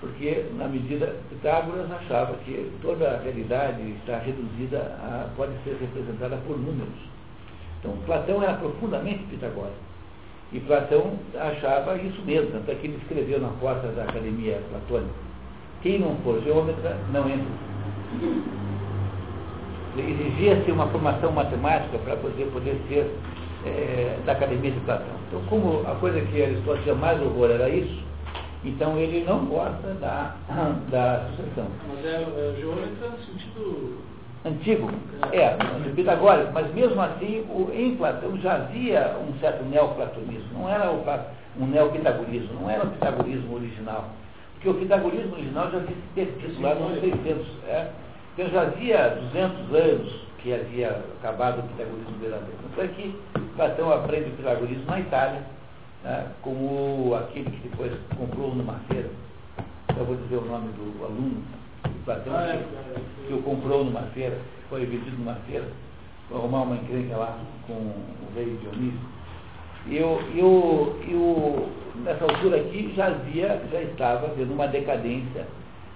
[0.00, 6.36] porque na medida Pitágoras achava que toda a realidade está reduzida a, pode ser representada
[6.46, 6.94] por números.
[7.80, 9.88] Então Platão era profundamente pitagórico.
[10.52, 15.14] E Platão achava isso mesmo, tanto é que ele escreveu na porta da academia platônica.
[15.82, 17.46] Quem não for geômetra, não entra
[19.96, 23.10] exigia-se uma formação matemática para poder, poder ser
[23.66, 25.16] é, da Academia de Platão.
[25.28, 28.02] Então, como a coisa que Aristóteles tinha mais horror era isso,
[28.64, 30.34] então ele não gosta da,
[30.90, 31.66] da sucessão.
[31.88, 33.98] Mas é, é geômetra no sentido
[34.44, 34.90] antigo,
[35.32, 35.56] é,
[35.94, 41.04] pitagórico, mas mesmo assim, o, em Platão já havia um certo neoplatonismo, não era o,
[41.60, 44.08] um neopitagorismo, não era o pitagorismo original,
[44.54, 47.90] porque o pitagorismo original já havia se perdido lá nos 600, é,
[48.34, 52.56] então já havia 200 anos que havia acabado o pitagorismo verdadeiro.
[52.62, 53.20] Tanto é que
[53.56, 55.42] Platão aprende o pitagorismo na Itália,
[56.04, 59.10] né, como aquele que depois comprou numa feira.
[59.96, 61.42] Eu vou dizer o nome do aluno
[61.84, 65.66] de Platão, ah, é, que, que o comprou numa feira, foi vendido numa feira,
[66.28, 69.00] foi arrumar uma encrenca lá com o rei Dionísio.
[69.86, 71.68] E, o, e, o, e o,
[72.04, 75.46] nessa altura aqui já havia, já estava havendo uma decadência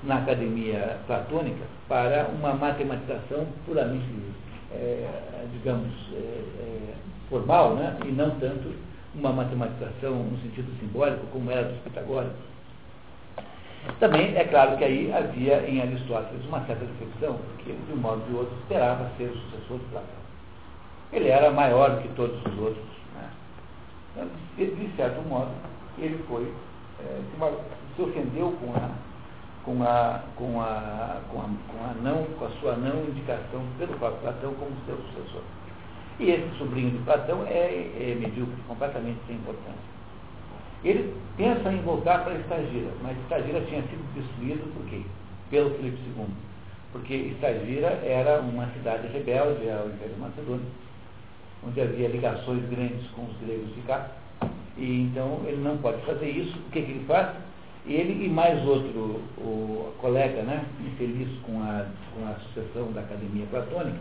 [0.02, 4.04] na academia platônica para uma matematização puramente,
[4.72, 5.06] é,
[5.52, 6.94] digamos, é, é,
[7.28, 7.96] formal, né?
[8.06, 8.72] e não tanto
[9.14, 12.52] uma matematização no sentido simbólico, como era dos pitagóricos.
[13.98, 17.96] Também é claro que aí havia em Aristóteles uma certa reflexão, porque ele, de um
[17.96, 20.22] modo ou de outro, esperava ser o sucessor de Platão.
[21.12, 22.84] Ele era maior que todos os outros.
[23.14, 23.28] Né?
[24.14, 25.50] Então, de certo modo,
[25.98, 26.52] ele foi,
[27.00, 27.20] é,
[27.96, 28.90] se ofendeu com a,
[29.64, 33.98] com a, com a, com a, com a não, com a sua não indicação pelo
[33.98, 35.42] próprio Platão como seu sucessor.
[36.22, 39.92] E esse sobrinho de Platão é, é medíocre, completamente sem importância.
[40.84, 45.02] Ele pensa em voltar para Estagira, mas Estagira tinha sido destruído por quê?
[45.50, 46.26] Pelo Filipe II.
[46.92, 50.66] Porque Estagira era uma cidade rebelde ao Império Macedônio,
[51.66, 54.08] onde havia ligações grandes com os gregos de cá.
[54.76, 56.56] E então ele não pode fazer isso.
[56.56, 57.34] O que, que ele faz?
[57.84, 63.44] Ele e mais outro o colega, né, infeliz com a, com a sucessão da Academia
[63.50, 63.98] Platônica,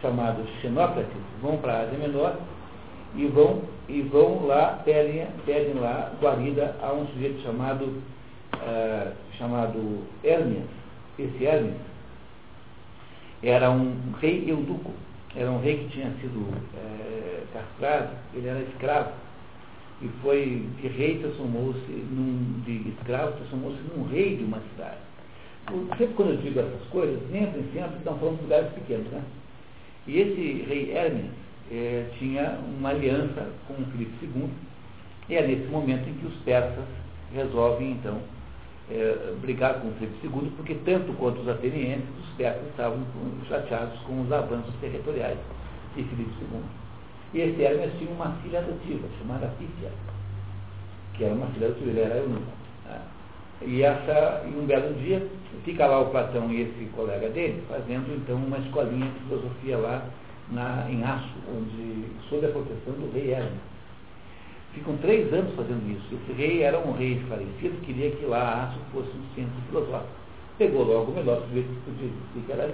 [0.00, 2.36] chamado Xenócrates, vão para a Ásia Menor
[3.14, 10.02] e vão, e vão lá, pedem, pedem lá guarida a um sujeito chamado, uh, chamado
[10.22, 10.64] Hermes.
[11.18, 11.76] Esse Hermes
[13.42, 14.92] era um rei eunuco,
[15.34, 19.10] era um rei que tinha sido é, castrado, ele era escravo,
[20.02, 24.98] e foi de rei transformou-se num, de escravo, transformou-se num rei de uma cidade.
[25.98, 29.22] Sempre quando eu digo essas coisas, sempre, sempre estão falando de lugares pequenos, né?
[30.06, 31.30] E esse rei Hermes
[31.70, 34.48] é, tinha uma aliança com Filipe II,
[35.28, 36.84] e é nesse momento em que os persas
[37.34, 38.20] resolvem, então,
[38.90, 43.00] é, brigar com Filipe II, porque tanto quanto os atenienses, os persas estavam
[43.48, 45.38] chateados com os avanços territoriais
[45.96, 46.60] de Filipe II.
[47.34, 49.90] E esse Hermes tinha uma filha adotiva, chamada Pítia,
[51.14, 52.65] que era uma filha adotiva, ele era eunuco.
[53.62, 55.26] E essa, um belo dia,
[55.64, 60.04] fica lá o Platão e esse colega dele, fazendo então uma escolinha de filosofia lá
[60.50, 63.58] na, em Aço, onde, sob a proteção do rei Hermes.
[64.74, 66.14] Ficam três anos fazendo isso.
[66.14, 70.12] Esse rei era um rei esclarecido, queria que lá Aço fosse um centro filosófico.
[70.58, 72.70] Pegou logo o melhor sujeito que podia existir, que era.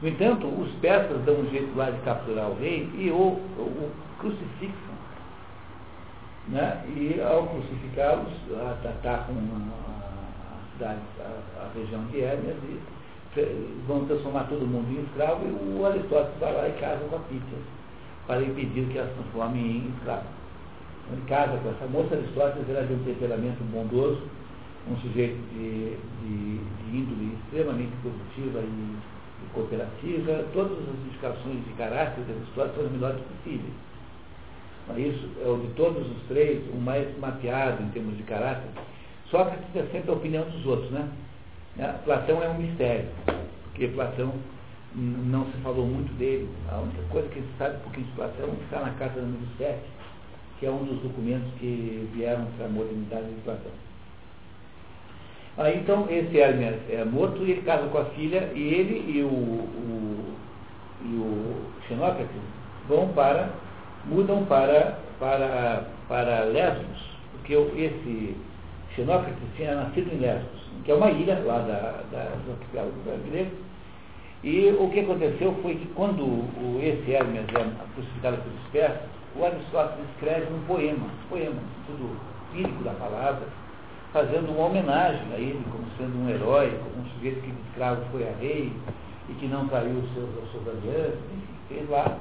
[0.00, 3.90] No entanto, os persas dão um jeito lá de capturar o rei e o, o
[4.18, 4.87] crucifixam.
[6.48, 6.84] Né?
[6.96, 8.32] E ao crucificá-los,
[8.84, 9.36] atacam
[10.80, 12.80] a, a a, a região de Hermes e
[13.86, 17.20] vão transformar todo mundo em escravo e o Aristóteles vai lá e casa com a
[17.20, 17.58] Pítia
[18.26, 20.26] para impedir que ela se transforme em escravo.
[21.12, 24.22] Ele casa com essa moça, Aristóteles era de um temperamento bondoso,
[24.90, 31.72] um sujeito de, de, de índole extremamente positiva e, e, cooperativa, todas as indicações de
[31.74, 33.72] caráter de Aristóteles são as melhores possíveis.
[34.96, 38.68] Isso é o de todos os três, o mais mapeado em termos de caráter.
[39.30, 41.08] Sócrates é sempre a opinião dos outros, né?
[41.76, 41.94] Né?
[42.04, 43.06] Platão é um mistério,
[43.64, 44.32] porque Platão
[44.94, 46.48] não se falou muito dele.
[46.70, 49.46] A única coisa que a gente sabe um pouquinho de Platão está na carta número
[49.58, 49.78] 7,
[50.58, 53.72] que é um dos documentos que vieram para a modernidade de Platão.
[55.74, 59.26] Então esse Hermes é morto e ele casa com a filha e ele e o,
[59.26, 60.34] o,
[61.02, 61.56] e o
[61.88, 62.36] Xenócrates
[62.88, 63.50] vão para,
[64.06, 68.36] mudam para, para, para Lesbos, porque esse
[68.94, 73.50] Xenócrates tinha nascido em Lesbos que é uma ilha lá da, da, do arquipélago brasileiro.
[74.42, 79.44] E o que aconteceu foi que quando o, esse Hermes é crucificado pelos persas, o
[79.44, 82.16] Aristóteles escreve um poema, um poema, tudo
[82.54, 83.46] lírico da palavra,
[84.12, 88.02] fazendo uma homenagem a ele como sendo um herói, como um sujeito que de escravo
[88.10, 88.72] foi a rei
[89.28, 92.16] e que não traiu os seus, as suas alianças, enfim, fez lá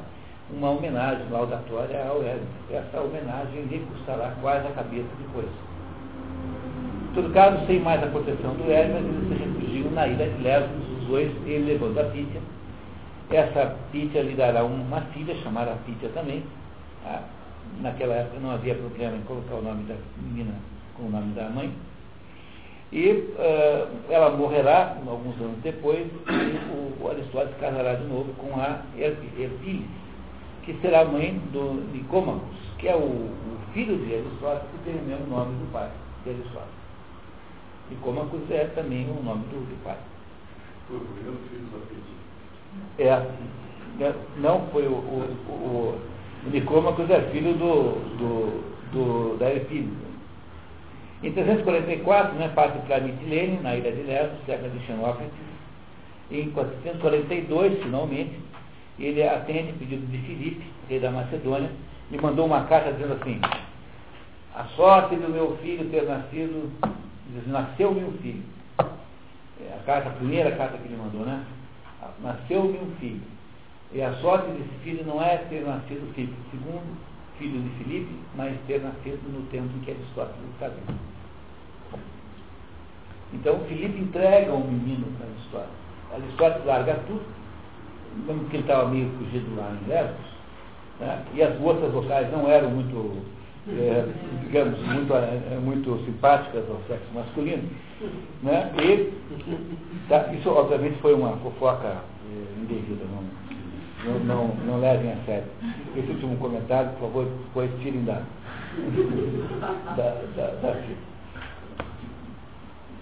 [0.51, 2.47] uma homenagem laudatória ao Hermes.
[2.71, 5.49] Essa homenagem lhe custará quase a cabeça depois
[7.17, 10.87] todo caso, sem mais a proteção do Hermes, eles se refugiam na ilha de Lesbos,
[10.99, 12.39] os dois, ele levando a Pítia.
[13.31, 16.43] Essa Pítia lhe dará uma filha, chamada Pítia também.
[17.03, 17.23] Tá?
[17.81, 20.53] Naquela época não havia problema em colocar o nome da menina
[20.95, 21.71] com o nome da mãe.
[22.91, 28.81] E uh, ela morrerá alguns anos depois, e o Aristóteles casará de novo com a
[28.95, 29.85] Erpílis,
[30.67, 35.05] que será mãe do Nicômacos, que é o, o filho de Aristóteles, que tem o
[35.05, 35.89] mesmo nome do pai
[36.25, 36.77] de Aristóteles.
[37.89, 39.95] E Cômacos é também o nome do, do pai.
[40.89, 43.01] Foi o primeiro filho da.
[43.01, 43.31] É,
[43.97, 46.01] né, não foi o, o, o,
[46.45, 49.95] o Nicômacos é filho do, do, do da Epílise.
[51.23, 55.31] Em 344, né, parte para Mitilene, na ilha de Lesbos, cerca de Xenócrates.
[56.29, 58.37] Em 442, finalmente,
[58.99, 61.69] ele atende o pedido de Filipe, rei da Macedônia,
[62.09, 63.39] me mandou uma carta dizendo assim,
[64.55, 66.71] a sorte do meu filho ter nascido,
[67.29, 68.43] diz, nasceu-me um filho.
[68.79, 71.43] É a, carta, a primeira carta que ele mandou, né?
[72.21, 73.21] Nasceu-me um filho.
[73.91, 76.97] E a sorte desse filho não é ter nascido filho, segundo
[77.37, 80.99] filho de Filipe, mas ter nascido no tempo em que Aristóteles vivo.
[83.33, 85.75] Então Filipe entrega um menino para Aristóteles.
[86.13, 87.25] Aristóteles larga tudo,
[88.25, 90.25] mesmo que ele estava meio fugido lá em Lesbos,
[90.99, 91.23] né?
[91.33, 93.21] e as moças vocais não eram muito,
[93.69, 94.05] é,
[94.43, 97.69] digamos, muito, é, muito simpáticas ao sexo masculino.
[98.43, 98.71] Né?
[98.81, 99.13] E
[100.07, 105.47] tá, isso obviamente foi uma fofoca é, indevida, não, não, não, não levem a sério.
[105.95, 108.21] Esse último comentário, por favor, depois tirem da,
[109.95, 110.75] da, da, da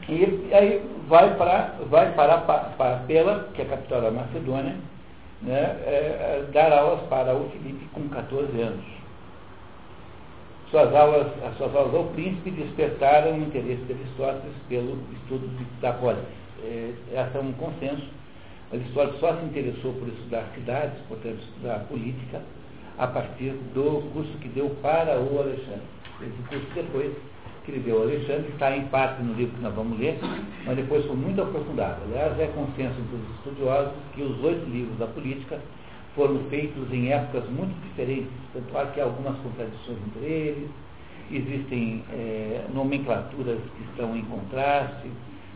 [0.08, 4.76] e aí vai para, vai para, para Pela, que é a capital da Macedônia,
[5.46, 8.84] né, é, é, dar aulas para o Filipe com 14 anos.
[10.72, 15.48] Suas aulas, as suas aulas ao príncipe despertaram o interesse de Aristóteles pelo estudo
[15.80, 16.24] da polis.
[16.64, 18.08] É, essa é um consenso.
[18.74, 22.42] Aristóteles só se interessou por estudar cidades, portanto, estudar política,
[22.98, 25.84] a partir do curso que deu para o Alexandre.
[26.22, 27.14] Esse curso depois
[27.92, 30.20] ao Alexandre, está em parte no livro que nós vamos ler,
[30.66, 32.02] mas depois foi muito aprofundado.
[32.06, 35.60] Aliás, é consenso entre os estudiosos que os oito livros da política
[36.16, 40.70] foram feitos em épocas muito diferentes, tanto há que há algumas contradições entre eles,
[41.32, 45.10] existem é, nomenclaturas que estão em contraste.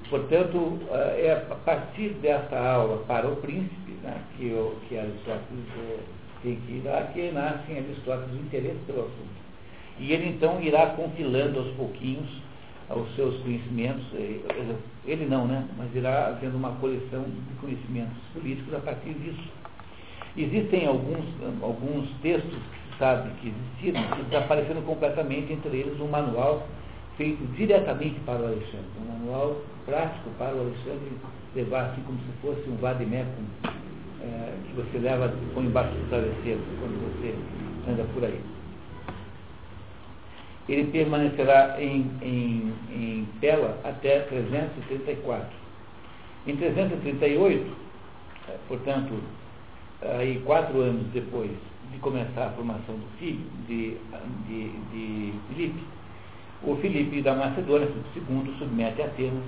[0.09, 5.65] Portanto, eh, é a partir dessa aula para o príncipe, né, que, o, que Aristóteles
[5.77, 5.97] é,
[6.41, 9.48] tem que ir lá, que nasce em Aristóteles o interesse pelo assunto.
[9.99, 12.27] E ele então irá compilando aos pouquinhos
[12.89, 14.39] os seus conhecimentos, eh,
[15.05, 15.67] ele não, né?
[15.77, 19.43] Mas irá havendo uma coleção de conhecimentos políticos a partir disso.
[20.35, 21.25] Existem alguns,
[21.61, 26.67] alguns textos que se sabe que existiram, que desapareceram completamente, entre eles um manual
[27.17, 31.11] feito diretamente para o Alexandre, um manual prático para o Alexandre
[31.55, 33.43] levar assim como se fosse um vademecum
[34.21, 37.35] é, que você leva põe embaixo do travesseiro quando você
[37.91, 38.58] anda por aí
[40.69, 45.47] ele permanecerá em, em, em tela até 334.
[46.45, 47.75] Em 338,
[48.47, 49.13] eh, portanto,
[50.01, 51.51] aí quatro anos depois
[51.91, 53.97] de começar a formação do filho, de,
[54.47, 55.83] de, de Filipe,
[56.61, 59.43] o Filipe da Macedônia, II, submete a Atenas,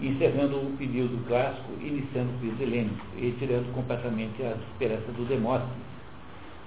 [0.00, 5.91] encerrando o período clássico, iniciando o período helênico, e tirando completamente a esperança do Demóstenes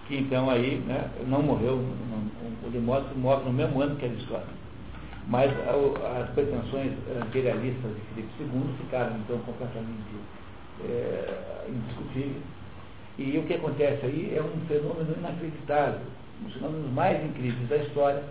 [0.08, 1.78] que então aí né, não morreu,
[2.64, 4.66] o Demóstenes morre no mesmo ano que Aristóteles.
[5.28, 6.92] Mas as pretensões
[7.28, 10.16] imperialistas de Filipe II ficaram então completamente
[10.84, 12.44] é, indiscutíveis.
[13.18, 16.02] E o que acontece aí é um fenômeno inacreditável,
[16.42, 18.24] um dos fenômenos mais incríveis da história,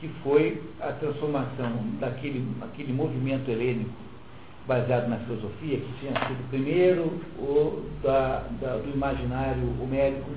[0.00, 3.92] que foi a transformação daquele aquele movimento helênico
[4.66, 10.30] baseado na filosofia, que tinha sido primeiro o da, da, do imaginário homérico,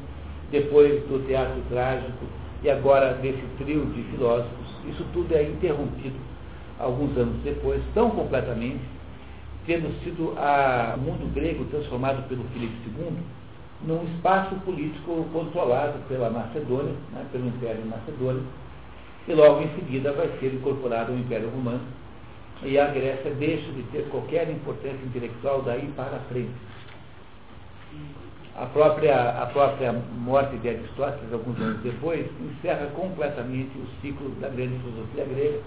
[0.51, 2.25] depois do teatro trágico
[2.63, 6.15] e agora desse trio de filósofos, isso tudo é interrompido
[6.79, 8.81] alguns anos depois, tão completamente,
[9.65, 13.17] tendo sido o mundo grego transformado pelo Filipe II
[13.81, 18.43] num espaço político controlado pela Macedônia, né, pelo Império Macedônio,
[19.27, 21.81] e logo em seguida vai ser incorporado ao Império Romano,
[22.63, 26.53] e a Grécia deixa de ter qualquer importância intelectual daí para frente
[28.57, 34.47] a própria, a própria morte de Aristóteles, alguns anos depois, encerra completamente o ciclo da
[34.47, 35.59] grande filosofia grega,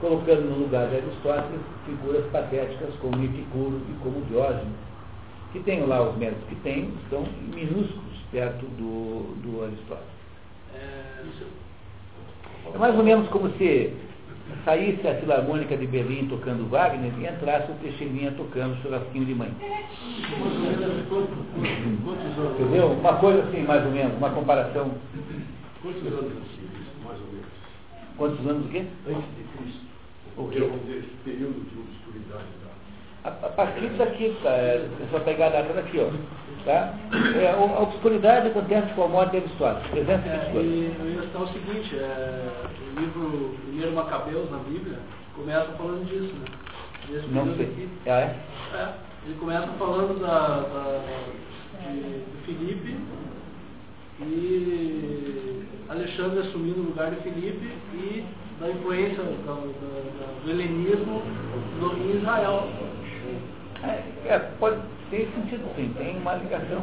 [0.00, 4.74] colocando no lugar de Aristóteles figuras patéticas como Epicuro e como Diógenes,
[5.52, 10.14] que têm lá os méritos que têm, são minúsculos perto do, do Aristóteles.
[12.72, 13.92] É mais ou menos como se
[14.64, 19.50] saísse a Filarmônica de Berlim tocando Wagner e entrasse o Teixeirinha tocando Churrasquinho de Mãe.
[22.54, 22.92] Entendeu?
[22.92, 24.92] Uma coisa assim, mais ou menos, uma comparação.
[25.82, 26.32] Quantos anos
[27.04, 27.46] mais ou menos?
[28.16, 28.84] Quantos anos o quê?
[29.06, 29.84] Antes de Cristo.
[30.36, 30.58] O quê?
[31.24, 32.63] Período de obscuridade
[33.24, 36.10] a, a partir daqui, tá, é só pegar a data daqui, ó.
[36.64, 36.94] Tá?
[37.36, 40.54] É, a obscuridade acontece com a morte de Aristóteles, 322.
[40.54, 42.50] É, e eu ia citar o seguinte, é,
[42.96, 44.98] o livro Primeiro Macabeus na Bíblia
[45.34, 46.46] começa falando disso, né?
[47.10, 47.66] Desse Não sei.
[47.66, 47.88] Aqui.
[48.06, 48.36] Ah, é?
[48.74, 48.88] É,
[49.26, 51.00] ele começa falando da, da
[51.92, 52.96] de, de Filipe
[54.20, 58.24] e Alexandre assumindo o lugar de Filipe e
[58.60, 61.22] da influência do, do, do helenismo
[61.78, 62.68] no, em Israel.
[63.84, 64.78] É, É, pode
[65.10, 66.80] ter sentido sim, tem uma ligação.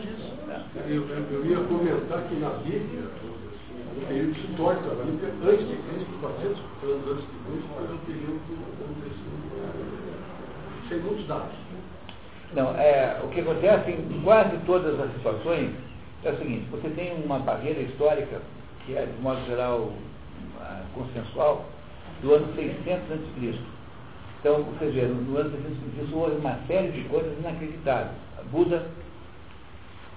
[0.00, 0.32] Disso.
[0.48, 0.60] É.
[0.86, 5.76] Eu, eu- eu ia comentar que na Bíblia, no período histórico da Bíblia, antes de
[5.76, 8.40] Cristo, 400 anos antes de Cristo, foi um período,
[9.06, 11.52] assim, sem muitos dados.
[12.54, 15.72] Não, é, o que acontece em quase todas as situações
[16.24, 18.40] é o seguinte, você tem uma barreira histórica,
[18.84, 19.92] que é, de modo geral,
[20.60, 21.64] ah, consensual,
[22.22, 23.58] do ano 600 a.C.
[24.40, 25.76] Então, você vê, no, no ano 600
[26.08, 26.14] a.C.
[26.14, 28.16] houve uma série de coisas inacreditáveis.
[28.50, 28.86] Buda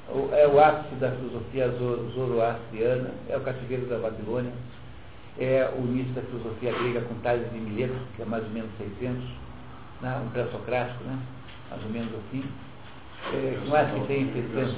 [0.10, 4.52] o- é o ápice da filosofia zo- zoroastriana, é o cativeiro da Babilônia,
[5.40, 8.70] é o início da filosofia grega com Tales de Mileto, que é mais ou menos
[8.78, 9.24] 600,
[10.02, 11.18] né, um pré-socrático, né,
[11.70, 12.44] mais ou menos assim.
[13.34, 14.78] É, que mais que tem 600?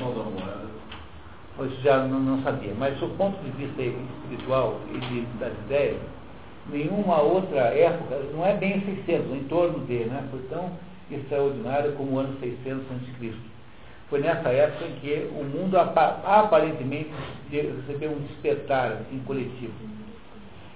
[1.71, 5.97] Isso já não, não sabia, mas do ponto de vista espiritual e de, das ideias,
[6.69, 10.71] nenhuma outra época, não é bem 600, em torno de, né, foi tão
[11.09, 13.33] extraordinário como o ano 600 a.C.
[14.09, 17.09] Foi nessa época em que o mundo apa- aparentemente
[17.49, 19.73] de- recebeu um despertar assim, coletivo.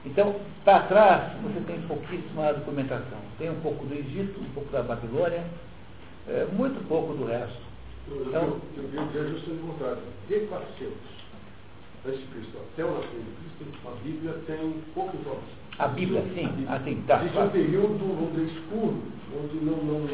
[0.06, 3.18] Então, para trás, você tem pouquíssima documentação.
[3.38, 5.44] Tem um pouco do Egito, um pouco da Babilônia,
[6.28, 7.58] é, muito pouco do resto.
[8.08, 9.98] Eu, Então- eu, dizer justamente o contrário.
[10.30, 10.94] De 400
[12.08, 15.65] antes de Cristo até o nascimento de Cristo, a Bíblia tem pouca informação.
[15.78, 17.20] A Bíblia, sim, assim, tá.
[17.20, 18.96] Existe um período, dizer, escuro,
[19.36, 20.08] onde não, não, não,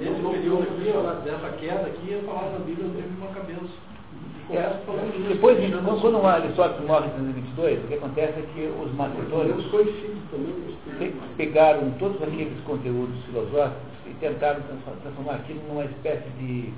[0.00, 3.86] esse período aqui, dessa queda aqui, é falado na Bíblia teve uma cabeça.
[4.48, 4.78] E É,
[5.28, 6.00] depois, quando, isso.
[6.00, 9.64] quando o Aristóteles morre em 322, o que acontece é que os macedônios
[11.36, 14.60] pegaram todos aqueles conteúdos filosóficos e tentaram
[15.02, 16.70] transformar, aquilo numa espécie de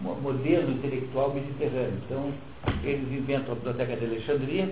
[0.00, 1.98] mo- modelo intelectual mediterrâneo.
[2.06, 2.30] Então,
[2.84, 4.70] eles inventam a Biblioteca de Alexandria,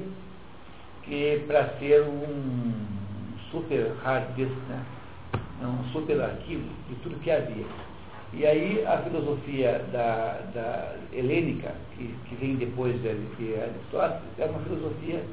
[1.08, 2.72] que para ser um
[3.50, 4.84] super hard disk, né?
[5.60, 7.64] É um super arquivo de tudo que havia.
[8.32, 14.44] E aí a filosofia da, da helênica, que, que vem depois de, de Aristóteles, é
[14.44, 15.24] uma filosofia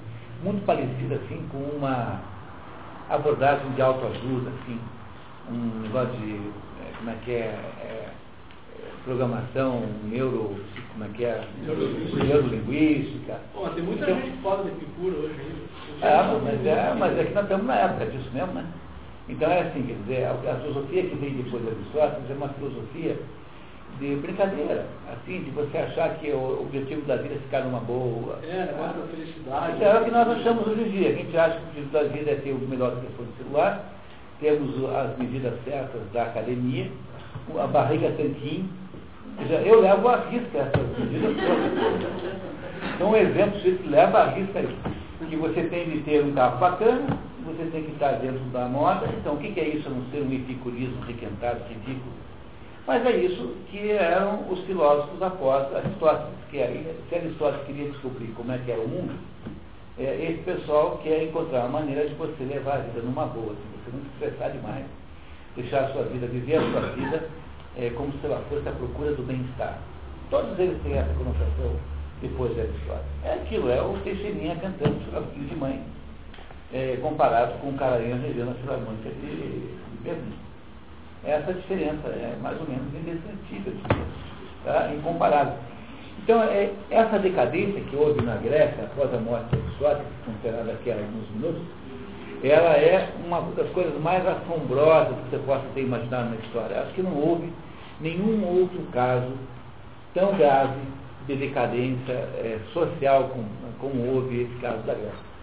[0.41, 2.21] muito parecida assim com uma
[3.09, 4.80] abordagem de autoajuda, assim,
[5.51, 7.39] um negócio de, eh, como é que é, é,
[7.84, 8.09] é,
[9.03, 10.55] programação, neuro,
[10.93, 11.43] como é que é,
[12.13, 13.39] neurolinguística.
[13.53, 15.65] Pô, mas tem muita Então- gente que fala de Epicuro hoje ainda.
[16.01, 18.65] É, mas é, mas é que nós estamos na época disso mesmo, né?
[19.30, 23.17] Então é assim, quer dizer, a, filosofia que vem depois de Aristóteles é uma filosofia
[23.99, 28.39] de brincadeira, assim, de você achar que o objetivo da vida é ficar numa boa.
[28.43, 29.73] É, negócio da felicidade.
[29.73, 31.09] Isso é o que nós achamos hoje em dia.
[31.09, 33.86] A gente acha que o objetivo da vida é ter o melhor telefone celular,
[34.39, 36.91] temos as medidas certas da academia,
[37.58, 38.70] a barriga tanquinho.
[39.38, 42.36] Seja, Eu levo à risca essas medidas todas.
[42.96, 44.78] Então, um exemplo que leva à risca aí.
[45.30, 49.08] Que você tem de ter um carro bacana, você tem que estar dentro da moda.
[49.18, 52.14] Então, o que é isso a não ser um epicurismo requentado, ridículo?
[52.88, 56.58] Mas é isso que eram os filósofos após Aristóteles, que
[57.10, 59.14] se Aristóteles queria descobrir como é que era o mundo,
[59.98, 63.91] é, esse pessoal quer encontrar uma maneira de você levar a vida numa boa, você
[63.91, 64.86] não se estressar demais,
[65.56, 67.30] deixar a sua vida, viver a sua vida
[67.78, 69.78] é, como se ela fosse a procura do bem-estar.
[70.30, 71.76] Todos eles têm essa conotação
[72.22, 73.06] depois de Aristóteles.
[73.24, 74.99] É aquilo, é o Teixeirinha cantando
[75.34, 75.82] filho de mãe,
[76.74, 80.34] é, comparado com o Cararinha regendo a Filarmônica de, de Berlim.
[81.24, 83.74] Essa diferença é mais ou menos indescritível,
[84.64, 84.91] tá?
[84.93, 85.53] incomparável.
[86.24, 90.64] Então, é, essa decadência que houve na Grécia após a morte de Aristóteles, que será
[90.64, 91.62] daqui a alguns minutos,
[92.50, 96.82] ela é uma das coisas mais assombrosas que você possa ter imaginado na história.
[96.82, 97.52] Acho que não houve
[98.02, 99.32] nenhum outro caso
[100.14, 100.80] tão grave
[101.28, 103.48] de decadência é, social como,
[103.80, 105.36] como houve esse caso da Grécia.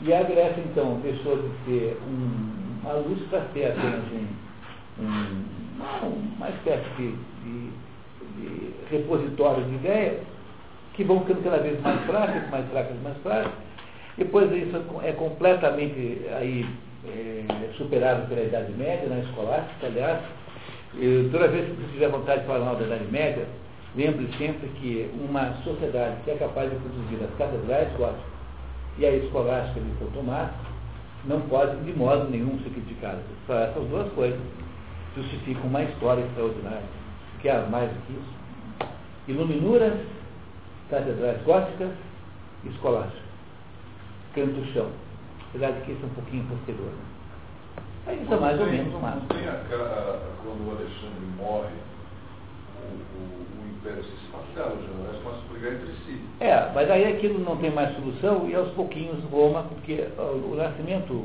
[0.00, 5.44] E a Grécia, então, deixou de ser um, uma luz para ser apenas um, um,
[5.76, 7.12] uma, uma espécie de,
[7.44, 7.70] de,
[8.36, 10.20] de repositório de ideias
[10.94, 13.52] que vão ficando cada vez mais fracas, mais fracas, mais fracas.
[14.16, 16.64] Depois isso é completamente aí,
[17.04, 17.44] é,
[17.76, 20.20] superado pela Idade Média, na escolástica, aliás.
[20.94, 23.44] E toda vez que você tiver vontade de falar mal da Idade Média,
[23.96, 28.34] lembre sempre que uma sociedade que é capaz de produzir as catedrais góticas
[28.98, 30.50] e a escolástica de São Tomás
[31.24, 33.18] não pode de modo nenhum ser criticada.
[33.46, 34.38] Só essas duas coisas
[35.16, 36.82] justificam uma história extraordinária.
[37.40, 38.88] Que há mais do que isso?
[39.26, 39.94] Iluminuras,
[40.90, 41.90] catedrais góticas
[42.64, 43.23] escolásticas.
[44.34, 44.88] Canto do chão.
[45.50, 46.88] Apesar de que isso é um pouquinho posterior.
[46.88, 47.04] Né?
[48.06, 51.74] Mas isso é mais ou tem- menos o Não tem aquela, quando o Alexandre morre,
[52.82, 56.20] o, o- o Império se esfatela, os generais começam a brigar entre si.
[56.40, 60.54] É, mas aí aquilo não tem mais solução e aos pouquinhos Roma, porque ó, o
[60.56, 61.24] nascimento,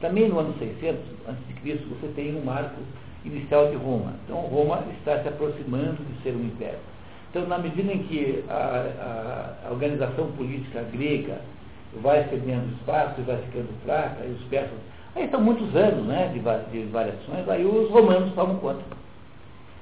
[0.00, 2.80] também no ano 600 a.C., você tem um marco
[3.24, 4.14] inicial de Roma.
[4.24, 6.78] Então Roma está se aproximando de ser um império.
[7.30, 8.54] Então, na medida em que a,
[9.64, 11.40] a, a organização política grega
[12.02, 14.78] vai cedendo espaço e vai ficando fraca, e os persas.
[15.14, 18.82] Aí são muitos anos né, de, de variações, aí os romanos tomam conta.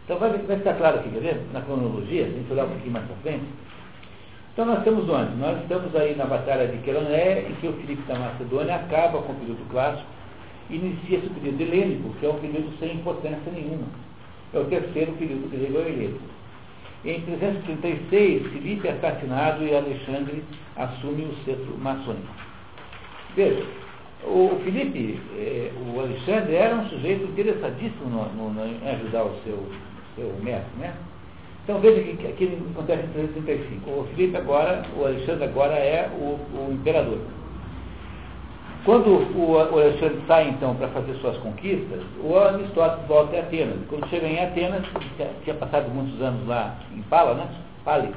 [0.04, 1.42] Então vai, vai ficar claro aqui, quer ver?
[1.52, 3.44] Na cronologia, a gente olhar um pouquinho mais para frente.
[4.52, 5.34] Então nós estamos onde?
[5.36, 9.32] Nós estamos aí na Batalha de Queroné, em que o Filipe da Macedônia acaba com
[9.32, 10.14] o período clássico
[10.70, 13.86] inicia-se o período helênico, que é um período sem importância nenhuma.
[14.52, 16.20] É o terceiro período grego helênico.
[17.04, 20.42] Em 336, Filipe é assassinado e Alexandre
[20.74, 22.32] assume o centro maçônico.
[23.36, 23.62] Veja,
[24.24, 29.34] o Filipe, eh, o Alexandre, era um sujeito interessadíssimo no, no, no, em ajudar o
[29.44, 29.68] seu,
[30.16, 30.94] seu mestre, né?
[31.64, 33.90] Então veja que aqui acontece em 335.
[33.90, 37.18] O Filipe agora, o Alexandre agora é o, o imperador.
[38.84, 43.78] Quando o, Alexandre sai então para fazer suas conquistas, o Aristóteles volta a Atenas.
[43.88, 44.82] Quando chega em Atenas,
[45.42, 47.48] tinha passado muitos anos lá em Pala, né?
[47.82, 48.14] Pali, né?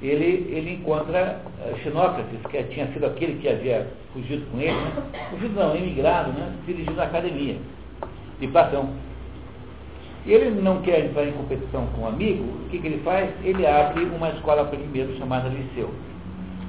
[0.00, 4.92] Ele, ele encontra uh, Xenócrates, que tinha sido aquele que havia fugido com ele, né?
[5.30, 6.52] fugido não, emigrado, né?
[6.66, 7.56] dirigindo a academia
[8.40, 8.90] de Platão.
[10.26, 13.30] Ele não quer entrar em competição com um amigo, o que, que ele faz?
[13.44, 15.90] Ele abre uma escola mesmo chamada Liceu,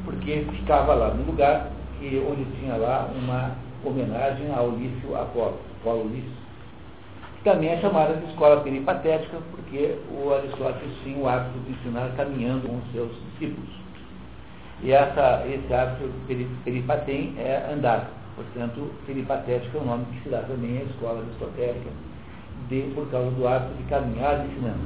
[0.06, 6.10] porque ficava lá no lugar que, onde tinha lá uma homenagem ao Lício Apolo, Apolo
[6.10, 6.48] Lício.
[7.44, 12.68] Também é chamada de escola peripatética, porque o Aristóteles tinha o hábito de ensinar caminhando
[12.68, 13.70] com seus discípulos.
[14.84, 16.12] E essa, esse hábito
[16.64, 18.12] peripatem é andar.
[18.36, 21.90] Portanto, peripatética é o nome que se dá também à escola aristotélica,
[22.70, 24.80] de, por causa do hábito de caminhar ensinando.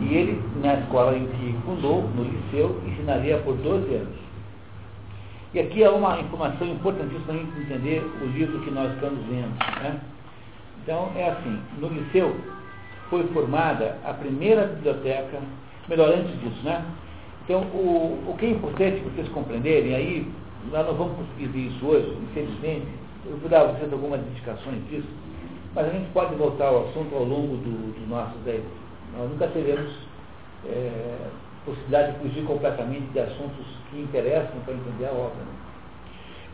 [0.00, 4.23] E ele, na escola em que fundou, no liceu, ensinaria por 12 anos.
[5.54, 9.24] E aqui há uma informação importantíssima para a gente entender o livro que nós estamos
[9.26, 9.56] vendo.
[9.80, 10.00] Né?
[10.82, 12.34] Então, é assim, no Liceu
[13.08, 15.38] foi formada a primeira biblioteca,
[15.88, 16.84] melhor, antes disso, né?
[17.44, 20.32] Então, o, o que é importante vocês compreenderem, aí,
[20.72, 22.88] nós não vamos conseguir ver isso hoje, infelizmente,
[23.26, 25.06] eu vou dar a vocês algumas indicações disso,
[25.74, 28.40] mas a gente pode voltar ao assunto ao longo dos do nossos
[29.16, 29.92] Nós nunca teremos
[30.66, 31.16] é,
[31.64, 35.36] possibilidade de fugir completamente de assuntos que interessam para entender a obra.
[35.36, 35.64] Né?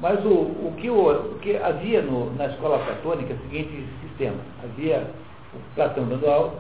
[0.01, 3.87] Mas o, o, que, o, o que havia no, na escola platônica é o seguinte
[4.03, 4.39] sistema.
[4.65, 5.07] Havia
[5.55, 6.55] o Platão dando aula,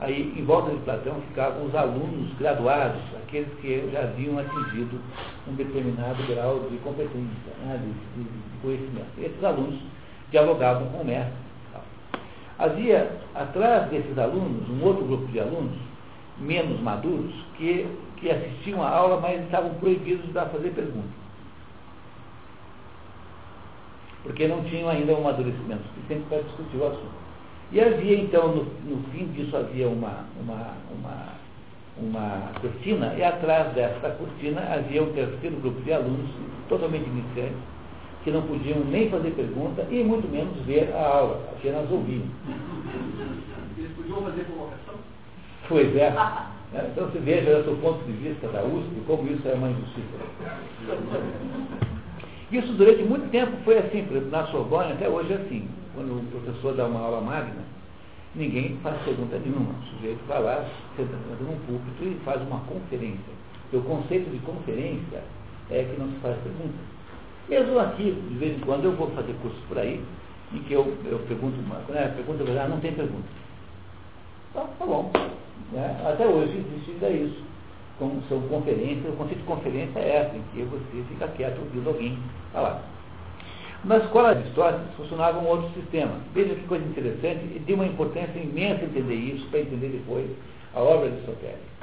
[0.00, 5.00] aí em volta de Platão ficavam os alunos graduados, aqueles que já haviam atingido
[5.48, 9.08] um determinado grau de competência, né, de, de, de conhecimento.
[9.16, 9.80] E esses alunos
[10.30, 11.46] dialogavam com o mestre.
[12.58, 15.76] Havia, atrás desses alunos, um outro grupo de alunos,
[16.38, 21.26] menos maduros, que, que assistiam à aula, mas estavam proibidos de fazer perguntas.
[24.22, 27.26] Porque não tinham ainda um amadurecimento suficiente para discutir o assunto.
[27.72, 31.32] E havia, então, no, no fim disso, havia uma, uma, uma,
[31.98, 36.30] uma cortina, e atrás dessa cortina havia um terceiro grupo de alunos,
[36.68, 37.58] totalmente iniciantes,
[38.22, 42.26] que não podiam nem fazer pergunta e muito menos ver a aula, apenas ouviam.
[43.78, 44.94] Eles podiam fazer provocação?
[45.68, 46.12] Pois é.
[46.74, 46.90] é.
[46.92, 50.16] Então você veja do ponto de vista da USP como isso é uma injustiça.
[52.52, 55.68] Isso durante muito tempo foi assim, por exemplo, na Sorbonne até hoje é assim.
[55.94, 57.64] Quando o professor dá uma aula magna,
[58.34, 59.72] ninguém faz pergunta nenhuma.
[59.72, 60.64] O sujeito vai lá,
[60.96, 63.34] senta num púlpito e faz uma conferência.
[63.72, 65.22] E o conceito de conferência
[65.70, 66.78] é que não se faz pergunta.
[67.48, 70.04] Mesmo aqui, de vez em quando, eu vou fazer cursos por aí,
[70.52, 73.26] em que eu, eu pergunto uma né, pergunta, ah, não tem pergunta.
[74.50, 75.10] Então, tá bom.
[75.72, 76.00] Né?
[76.04, 77.44] Até hoje existe ainda isso.
[77.98, 81.88] Como são conferências, o conceito de conferência é essa, em que você fica quieto ouvindo
[81.88, 82.18] alguém
[82.52, 82.82] falar.
[83.84, 86.12] Na escola de história funcionava um outro sistema.
[86.34, 90.28] Veja que coisa interessante, e de uma importância imensa entender isso, para entender depois
[90.74, 91.76] a obra aristotélica.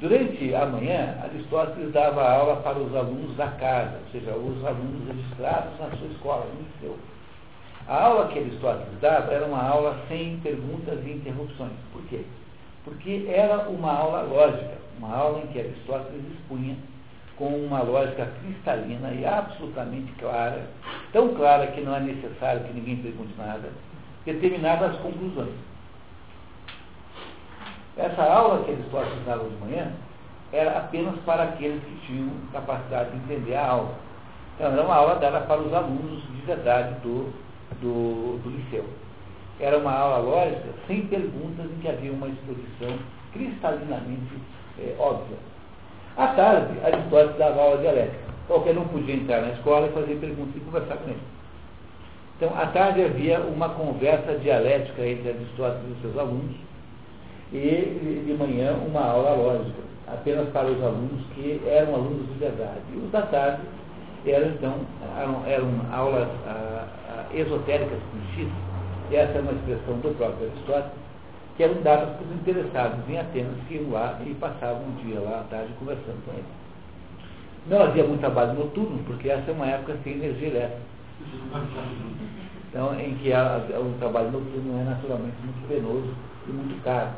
[0.00, 5.06] Durante a manhã, Aristóteles dava aula para os alunos da casa, ou seja, os alunos
[5.06, 6.98] registrados na sua escola, no liceu.
[7.86, 11.72] A aula que Aristóteles dava era uma aula sem perguntas e interrupções.
[11.92, 12.22] Por quê?
[12.84, 16.76] Porque era uma aula lógica, uma aula em que Aristóteles expunha
[17.36, 20.66] com uma lógica cristalina e absolutamente clara,
[21.12, 23.70] tão clara que não é necessário que ninguém pergunte nada,
[24.24, 25.54] determinadas conclusões.
[27.96, 29.92] Essa aula que Aristóteles dava de manhã
[30.52, 33.94] era apenas para aqueles que tinham capacidade de entender a aula.
[34.54, 37.32] Então, era uma aula dada para os alunos de verdade do,
[37.80, 38.84] do, do liceu.
[39.60, 42.98] Era uma aula lógica, sem perguntas, em que havia uma exposição
[43.32, 44.32] cristalinamente
[44.78, 45.36] é, óbvia.
[46.16, 48.24] À tarde, Aristóteles dava aula dialética.
[48.46, 51.20] Qualquer um podia entrar na escola e fazer perguntas e conversar com ele.
[52.36, 56.56] Então, à tarde havia uma conversa dialética entre Aristóteles e seus alunos,
[57.52, 62.80] e de manhã uma aula lógica, apenas para os alunos que eram alunos de verdade.
[62.92, 63.62] E os da tarde
[64.26, 64.74] eram, então,
[65.16, 68.18] eram, eram aulas ah, ah, esotéricas com
[69.12, 70.92] essa é uma expressão do próprio Aristóteles,
[71.56, 75.20] que eram dadas para os interessados em Atenas, que iam lá e passavam um dia
[75.20, 76.44] lá à tarde conversando com ele.
[77.68, 80.82] Não havia muito trabalho noturno, porque essa é uma época sem energia elétrica.
[82.68, 86.14] Então, em que o trabalho noturno é naturalmente muito penoso
[86.48, 87.10] e muito caro.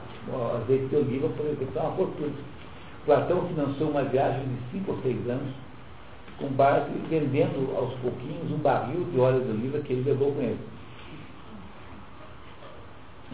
[0.63, 2.33] Azeite de oliva, por exemplo, é uma fortuna.
[3.07, 5.55] Platão financiou uma viagem de 5 ou 6 anos,
[6.39, 10.43] com base, vendendo aos pouquinhos um barril de óleo de oliva que ele levou com
[10.43, 10.59] ele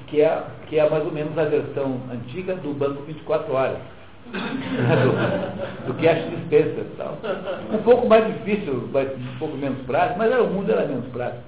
[0.06, 3.78] que é, que é mais ou menos a versão antiga do banco 24 horas.
[4.32, 7.18] do, do cash dispenser e tal.
[7.72, 11.42] Um pouco mais difícil, um pouco menos prático, mas era, o mundo era menos prático.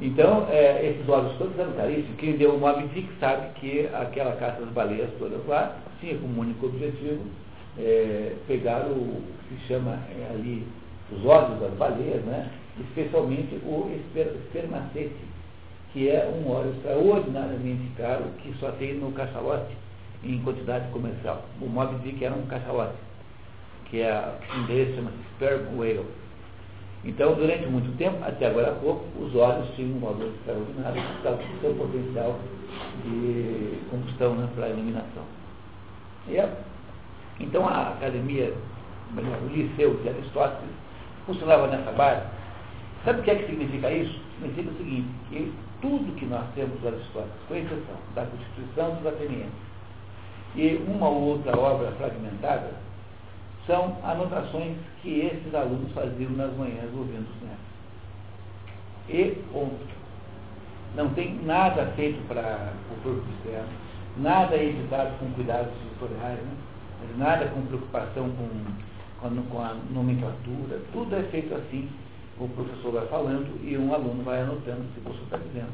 [0.00, 2.16] Então, é, esses olhos todos eram caríssimos.
[2.18, 6.40] Quem deu o Moby Dick sabe que aquela caça das baleias todas lá tinha como
[6.40, 7.22] único objetivo
[7.78, 10.66] é, pegar o, que se chama é, ali
[11.12, 12.50] os olhos das baleias, né?
[12.80, 15.14] especialmente o esper, espermacete
[15.92, 19.76] que é um óleo extraordinariamente caro que só tem no cachalote
[20.24, 21.44] em quantidade comercial.
[21.60, 22.94] O Moby Dick era um cachalote,
[23.86, 26.06] que é, em inglês chama-se sperm whale.
[27.04, 31.22] Então, durante muito tempo, até agora há pouco, os óleos tinham um valor extraordinário por
[31.22, 32.38] causa do seu potencial
[33.04, 35.24] de combustão né, para a iluminação.
[36.28, 36.48] É,
[37.40, 38.54] então, a academia,
[39.16, 40.70] o liceu de Aristóteles,
[41.26, 42.22] funcionava nessa base.
[43.04, 44.20] Sabe o que é que significa isso?
[44.38, 49.06] Significa o seguinte, que tudo que nós temos do Aristóteles, com exceção da Constituição dos
[49.06, 49.52] Atenienses
[50.54, 52.70] e uma ou outra obra fragmentada,
[53.66, 57.72] são anotações que esses alunos faziam nas manhãs ouvindo os netos.
[59.08, 60.02] E ponto.
[60.94, 63.68] Não tem nada feito para o corpo externo,
[64.18, 66.56] nada editado com cuidados editoriais, né?
[67.16, 71.88] nada com preocupação com, com, com a nomenclatura, tudo é feito assim
[72.38, 75.72] o professor vai falando e um aluno vai anotando o que o professor está dizendo.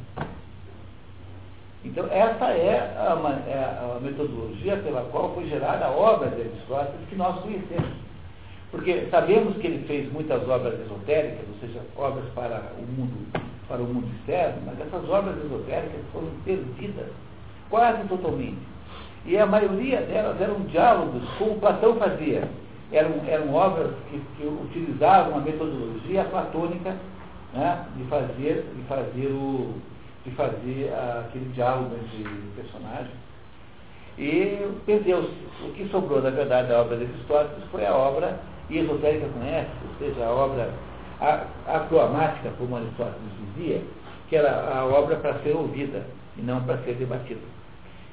[1.85, 7.09] Então, essa é a, é a, metodologia pela qual foi gerada a obra de Aristóteles
[7.09, 7.91] que nós conhecemos.
[8.71, 13.27] Porque sabemos que ele fez muitas obras esotéricas, ou seja, obras para o mundo,
[13.67, 17.07] para o mundo externo, mas essas obras esotéricas foram perdidas
[17.71, 18.59] quase totalmente.
[19.25, 22.49] E a maioria delas eram diálogos como Platão fazia
[22.93, 26.97] eram, eram obras que, que utilizavam a metodologia platônica
[27.53, 29.75] né, de fazer, de fazer, o,
[30.25, 32.25] de fazer aquele diálogo entre
[32.57, 33.15] personagens.
[34.19, 35.49] E perdeu-se.
[35.65, 39.99] O que sobrou, na verdade, da obra de Aristóteles foi a obra esotérica conhece, ou
[39.99, 40.71] seja, a obra
[41.67, 43.83] acromática, como Aristóteles dizia,
[44.29, 46.05] que era a obra para ser ouvida
[46.37, 47.41] e não para ser debatida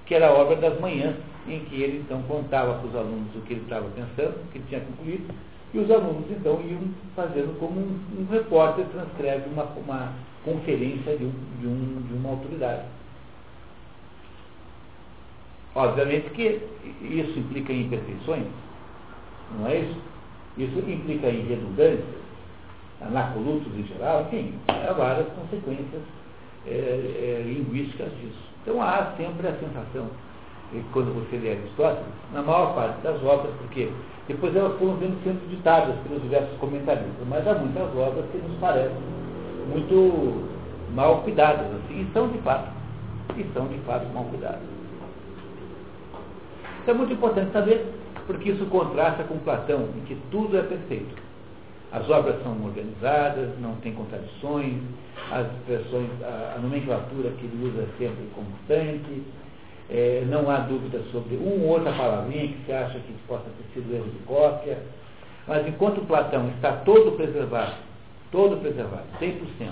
[0.05, 1.15] que era a obra das manhãs,
[1.47, 4.59] em que ele então contava para os alunos o que ele estava pensando, o que
[4.67, 5.33] tinha concluído,
[5.73, 6.81] e os alunos então iam
[7.15, 12.29] fazendo como um, um repórter transcreve uma, uma conferência de, um, de, um, de uma
[12.29, 12.83] autoridade.
[15.73, 16.61] Obviamente que
[17.01, 18.45] isso implica em imperfeições,
[19.59, 19.97] não é isso?
[20.57, 22.05] Isso implica em redundâncias,
[23.01, 26.01] anacolutos em geral, enfim, há várias consequências
[26.67, 28.45] é, é, linguísticas disso.
[28.61, 30.07] Então há sempre a sensação,
[30.91, 33.89] quando você lê Aristóteles, na maior parte das obras, porque
[34.27, 38.57] depois elas foram sendo sempre ditadas pelos diversos comentaristas, mas há muitas obras que nos
[38.59, 38.97] parecem
[39.71, 40.49] muito
[40.93, 42.71] mal cuidadas, assim, e são de fato,
[43.37, 44.61] e são de fato mal cuidadas.
[46.81, 47.85] Isso é muito importante saber,
[48.25, 51.24] porque isso contrasta com Platão, em que tudo é perfeito.
[51.95, 54.81] As obras são organizadas, não tem contradições,
[55.31, 59.23] as expressões, a, a nomenclatura que ele usa é sempre constante,
[59.89, 63.73] é, não há dúvida sobre uma ou outra palavrinha que se acha que possa ter
[63.73, 64.77] sido erro de cópia,
[65.47, 67.75] mas enquanto Platão está todo preservado,
[68.29, 69.69] todo preservado, 100%,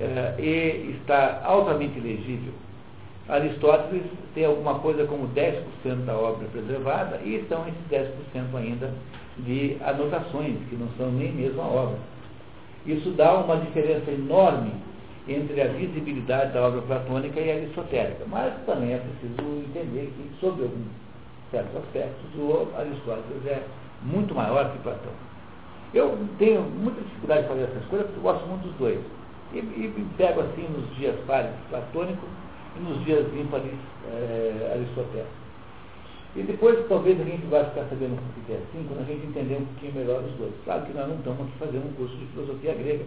[0.00, 2.52] é, e está altamente legível,
[3.28, 4.02] Aristóteles
[4.34, 5.62] tem alguma coisa como 10%
[6.06, 8.90] da obra preservada e estão esses 10% ainda
[9.40, 11.98] de anotações, que não são nem mesmo a obra.
[12.86, 14.72] Isso dá uma diferença enorme
[15.28, 18.24] entre a visibilidade da obra platônica e a aristotélica.
[18.26, 20.86] Mas também é preciso entender que, sob alguns
[21.50, 23.62] certos aspectos, o Aristóteles é
[24.02, 25.12] muito maior que Platão.
[25.94, 29.00] Eu tenho muita dificuldade de fazer essas coisas porque eu gosto muito dos dois.
[29.52, 32.28] E, e pego assim nos dias pares platônicos
[32.76, 33.72] e nos dias ímpares
[34.12, 35.47] é, aristotélicos.
[36.38, 39.26] E depois, talvez, a gente vai ficar sabendo o que é assim, quando a gente
[39.26, 40.52] entender um pouquinho melhor os dois.
[40.64, 43.04] Claro que nós não estamos aqui fazendo um curso de filosofia grega.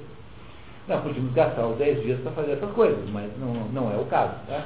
[0.89, 4.05] Nós podíamos gastar os 10 dias para fazer essas coisas, mas não, não é o
[4.07, 4.33] caso.
[4.47, 4.65] Tá?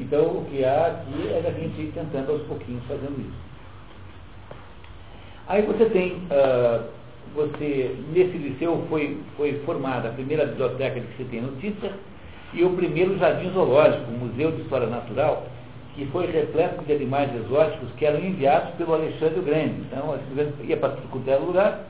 [0.00, 3.38] Então, o que há aqui é a gente ir tentando aos pouquinhos fazendo isso.
[5.46, 6.84] Aí você tem, uh,
[7.36, 11.92] você, nesse liceu foi, foi formada a primeira biblioteca de que você tem notícia
[12.52, 15.46] e o primeiro jardim zoológico, o Museu de História Natural,
[15.94, 19.80] que foi repleto de animais exóticos que eram enviados pelo Alexandre o Grande.
[19.82, 20.18] Então,
[20.62, 21.80] ia para tudo é lugar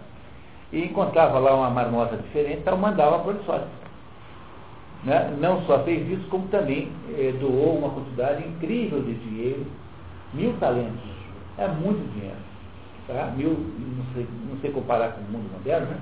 [0.73, 3.45] e encontrava lá uma marmota diferente, então mandava para o
[5.05, 5.35] né?
[5.39, 9.67] Não só fez isso, como também eh, doou uma quantidade incrível de dinheiro,
[10.33, 11.11] mil talentos.
[11.59, 12.37] É muito dinheiro.
[13.07, 13.33] Tá?
[13.37, 15.97] Mil, não sei, não sei comparar com o mundo moderno, né?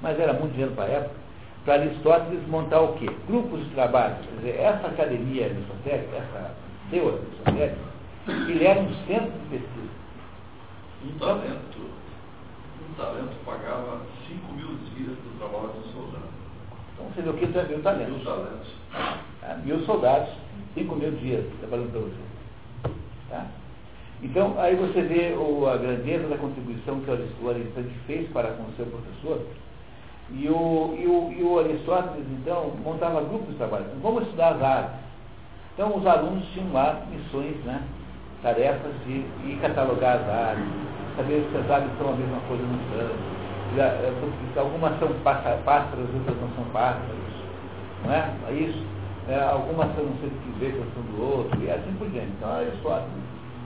[0.00, 1.14] mas era muito dinheiro para a época,
[1.64, 3.06] para Aristóteles montar o quê?
[3.26, 4.16] Grupos de trabalho.
[4.22, 7.94] Quer dizer, essa academia aristotélica, essa aristotélica,
[8.48, 9.94] ele era um centro de pesquisa.
[11.04, 11.78] Um talento,
[12.90, 16.34] um talento pagava 5 mil dias do trabalho do soldado.
[16.94, 18.14] Então você vê o que é mil talentos.
[18.14, 18.72] Mil talentos.
[19.42, 20.30] Ah, mil soldados,
[20.74, 22.94] 5 mil dias trabalhando para você.
[23.28, 23.46] Tá?
[24.22, 28.62] Então, aí você vê o, a grandeza da contribuição que o Aristóteles fez para com
[28.62, 29.46] o seu professor.
[30.30, 33.84] E o, e o, e o Aristóteles, então, montava grupos de trabalho.
[33.86, 35.04] Então, vamos estudar as aves.
[35.74, 37.82] Então, os alunos tinham lá missões, né,
[38.42, 40.64] tarefas de catalogar as aves,
[41.16, 43.34] saber se as aves são a mesma coisa no plano.
[43.76, 44.12] Eh,
[44.56, 47.34] algumas são pássaros, outras não são pássaros.
[48.04, 48.30] Não é?
[48.50, 48.84] é isso?
[49.28, 52.30] É, algumas são não sei do que ver, são do outro, e assim por diante.
[52.36, 53.24] Então, Aristóteles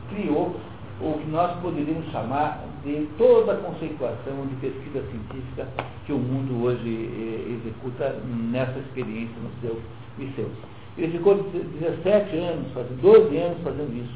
[0.08, 0.56] criou
[1.00, 5.66] o que nós poderíamos chamar de toda a conceituação de pesquisa científica
[6.06, 9.82] que o mundo hoje eh, executa nessa experiência no seu
[10.18, 10.50] liceu.
[10.98, 11.36] Ele ficou
[11.80, 12.66] 17 anos,
[13.00, 14.14] 12 anos fazendo isso,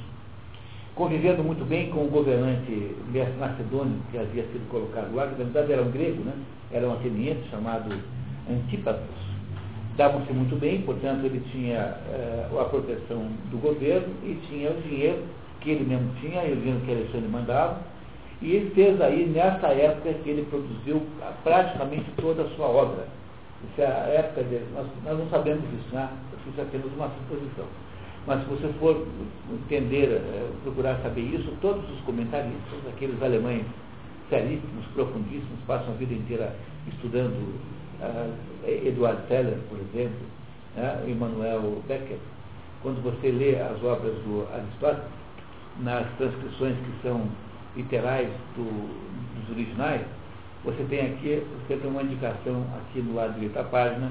[0.97, 2.97] convivendo muito bem com o governante
[3.39, 6.33] macedônio que havia sido colocado lá, que na verdade era um grego, né?
[6.73, 7.95] era um ateniense chamado
[8.51, 9.23] Antípatos.
[9.97, 15.23] Davam-se muito bem, portanto ele tinha eh, a proteção do governo e tinha o dinheiro
[15.61, 17.79] que ele mesmo tinha, e o dinheiro que Alexandre mandava,
[18.41, 21.01] e ele fez aí, nessa época, que ele produziu
[21.45, 23.07] praticamente toda a sua obra.
[23.71, 24.67] Isso é época dele.
[24.75, 26.09] Nós, nós não sabemos isso, né?
[26.49, 27.67] Isso é apenas uma suposição.
[28.27, 29.07] Mas se você for
[29.53, 33.65] entender, eh, procurar saber isso, todos os comentaristas, aqueles alemães
[34.29, 36.57] seríssimos, profundíssimos, passam a vida inteira
[36.89, 37.37] estudando
[38.01, 38.33] uh,
[38.67, 40.27] Eduard Seller, por exemplo,
[40.77, 42.19] né, Emmanuel Becker.
[42.83, 45.11] Quando você lê as obras do Aristóteles,
[45.81, 47.27] nas transcrições que são
[47.77, 50.03] literais do, dos originais,
[50.65, 54.11] você tem aqui, você tem uma indicação aqui no lado direito da página,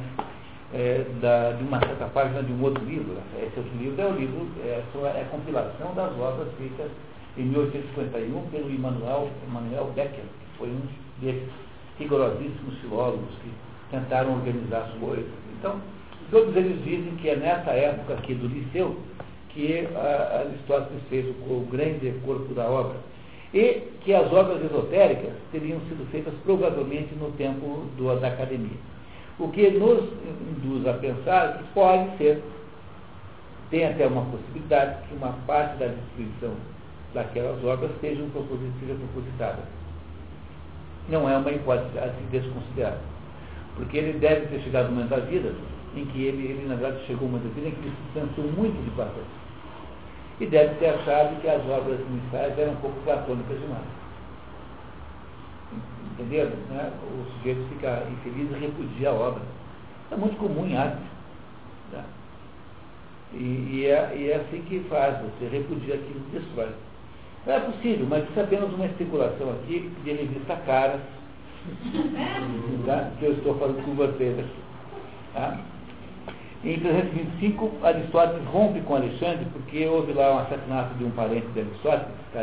[0.74, 3.18] é, da, de uma certa página de um outro livro.
[3.38, 4.84] Esse outro livro é o livro, é,
[5.18, 6.90] é a compilação das obras feitas
[7.38, 10.82] em 1851 pelo Emmanuel, Emmanuel Becker, que foi um
[11.20, 11.50] desses
[12.00, 13.52] rigorosíssimos filólogos que
[13.92, 15.26] tentaram organizar as coisas.
[15.60, 15.80] Então,
[16.30, 18.98] todos eles dizem que é nessa época aqui do liceu
[19.50, 19.86] que
[20.40, 22.96] Aristóteles fez o, o grande corpo da obra.
[23.54, 28.78] E que as obras esotéricas teriam sido feitas provavelmente no tempo do, da academia.
[29.42, 30.04] O que nos
[30.52, 32.44] induz a pensar que pode ser,
[33.72, 36.54] tem até uma possibilidade, que uma parte da distribuição
[37.16, 38.30] daquelas obras seja, um
[38.80, 39.64] seja propositada.
[41.10, 43.00] Não é uma hipótese a se desconsiderar.
[43.76, 45.56] Porque ele deve ter chegado um momento da vida
[45.96, 48.20] em que ele, ele na verdade, chegou um momento da vida em que ele se
[48.20, 49.24] cansou muito de Platão
[50.40, 54.01] e deve ter achado que as obras iniciais eram um pouco platônicas demais.
[56.12, 56.52] Entenderam?
[56.70, 56.92] Né?
[57.04, 59.42] O sujeito fica infeliz e repudia a obra.
[60.12, 61.02] É muito comum em arte.
[61.92, 62.04] Né?
[63.34, 66.70] E, e, é, e, é, assim que faz, você repudia aquilo que destrói.
[67.46, 71.02] Não é possível, mas isso é apenas uma especulação aqui de revista Caras,
[72.86, 73.12] tá?
[73.18, 74.62] que eu estou falando com vocês aqui.
[75.34, 75.58] Tá?
[76.64, 81.62] Em 325, Aristóteles rompe com Alexandre, porque houve lá um assassinato de um parente de
[81.62, 82.40] Aristóteles, eh,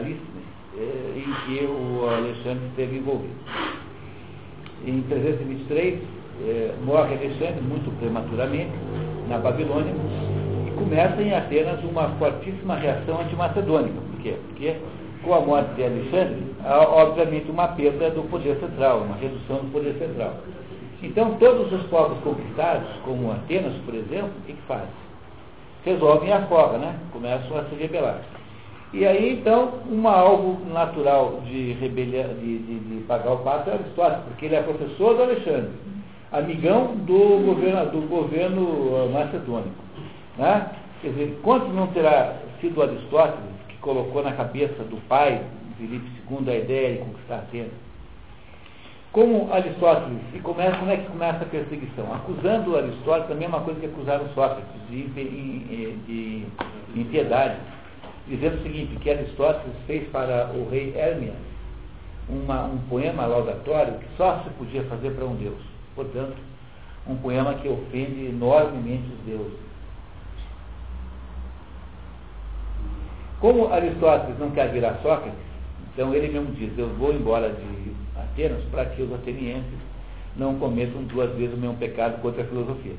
[1.17, 3.35] em que o Alexandre esteve envolvido.
[4.87, 6.01] Em 323,
[6.47, 8.71] eh, morre Alexandre, muito prematuramente,
[9.29, 9.93] na Babilônia,
[10.67, 14.01] e começa em Atenas uma fortíssima reação antimacedônica.
[14.13, 14.37] Por quê?
[14.49, 14.77] Porque
[15.23, 19.73] com a morte de Alexandre, há obviamente uma perda do poder central, uma redução do
[19.73, 20.35] poder central.
[21.03, 24.89] Então, todos os povos conquistados, como Atenas, por exemplo, o que, que fazem?
[25.85, 26.97] Resolvem a forra, né?
[27.13, 28.21] Começam a se rebelar.
[28.93, 33.75] E aí, então, um alvo natural de, rebelião, de, de, de pagar o pato é
[33.75, 35.73] Aristóteles, porque ele é professor do Alexandre,
[36.33, 39.85] amigão do governo, do governo uh, macedônico.
[40.39, 40.71] Né?
[41.03, 45.43] Quer dizer, quanto não terá sido Aristóteles que colocou na cabeça do pai,
[45.77, 47.89] Filipe II, a ideia de conquistar Atenas?
[49.13, 52.15] Como Aristóteles, e começa, como é que começa a perseguição?
[52.15, 56.47] Acusando Aristóteles, a mesma coisa que acusaram Sócrates, de, de, de
[56.97, 57.57] impiedade,
[58.29, 61.35] dizendo o seguinte, que Aristóteles fez para o rei Hermias
[62.29, 65.59] uma, um poema laudatório que só se podia fazer para um deus.
[65.95, 66.37] Portanto,
[67.07, 69.59] um poema que ofende enormemente os deuses.
[73.41, 75.39] Como Aristóteles não quer virar Sócrates,
[75.93, 79.79] então ele mesmo diz, eu vou embora de Atenas para que os atenienses
[80.37, 82.95] não cometam duas vezes o mesmo pecado contra a filosofia.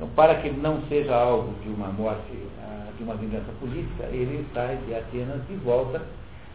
[0.00, 2.32] Então, para que ele não seja alvo de uma morte,
[2.62, 6.00] ah, de uma vingança política, ele sai de Atenas e volta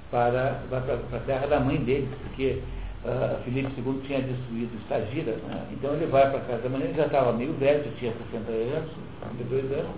[0.09, 2.59] para, para, a terra da mãe dele, porque
[3.05, 5.63] uh, Filipe II tinha destruído Estagira, né?
[5.71, 8.51] então ele vai para a casa da mãe, ele já estava meio velho, tinha 60
[8.51, 8.89] anos,
[9.37, 9.91] 52 anos,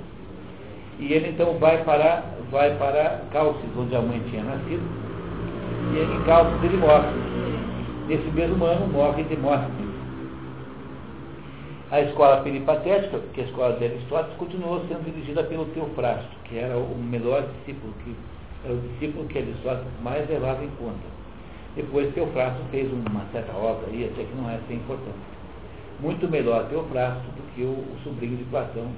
[1.00, 4.84] e ele então vai para, vai para Calcis, onde a mãe tinha nascido,
[5.94, 7.08] e em Calcis ele morre.
[8.10, 9.87] Nesse mesmo ano morre Demóstenes.
[11.90, 16.58] A escola peripatética, que é a escola de Aristóteles, continuou sendo dirigida pelo Teofrasto, que
[16.58, 18.14] era o melhor discípulo, que
[18.66, 21.08] era o discípulo que Aristóteles mais levava em conta.
[21.78, 25.16] Depois Teofrasto fez uma certa obra aí, até que não é assim importante.
[26.02, 28.92] Muito melhor Teofrasto do que o, o sobrinho de Platão,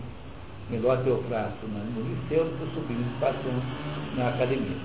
[0.71, 3.53] melhor Teofrasto no liceu do que o sobrinho de Platão
[4.15, 4.77] na academia.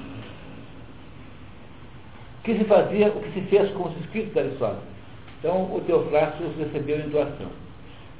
[2.38, 4.84] O que se fazia, o que se fez com os escritos de Aristóteles?
[5.38, 7.63] Então, o Teofrasto os recebeu em doação.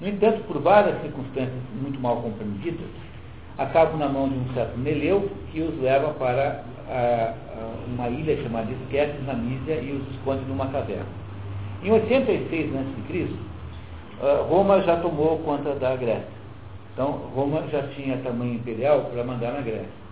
[0.00, 2.86] No entanto, por várias circunstâncias muito mal compreendidas,
[3.58, 8.42] acabam na mão de um certo Neleu, que os leva para a, a uma ilha
[8.42, 11.06] chamada Esquetes, na Mísia, e os esconde numa caverna.
[11.82, 13.28] Em 86 a.C.,
[14.48, 16.34] Roma já tomou conta da Grécia.
[16.92, 20.04] Então, Roma já tinha tamanho imperial para mandar na Grécia.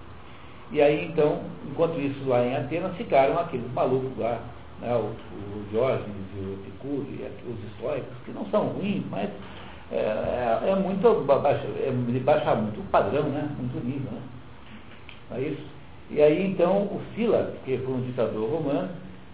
[0.70, 4.38] E aí, então, enquanto isso, lá em Atenas, ficaram aqueles malucos lá,
[4.80, 6.06] né, o, o Diógenes
[6.36, 9.30] e o Epicuro e os históricos, que não são ruins, mas
[9.92, 13.48] é, é, é muito, é baixar muito o padrão, né?
[13.58, 14.10] muito nível.
[14.10, 14.22] Né?
[15.32, 15.62] É isso?
[16.10, 18.88] E aí então o Sila, que foi um ditador romano,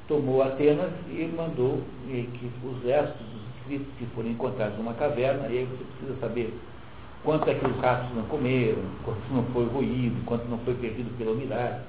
[0.09, 5.59] tomou Atenas e mandou que os restos dos escritos que foram encontrados numa caverna, e
[5.59, 6.55] aí você precisa saber
[7.23, 11.17] quanto é que os ratos não comeram, quanto não foi ruído, quanto não foi perdido
[11.19, 11.83] pela umidade.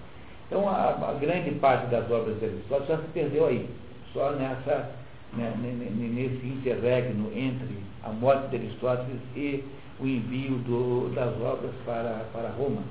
[0.48, 3.70] Então a, a grande parte das obras de Aristóteles já se perdeu aí,
[4.14, 4.92] só nessa,
[5.34, 9.64] né, nesse interregno entre a morte de Aristóteles e
[10.00, 12.82] o envio do, das obras para, para Roma.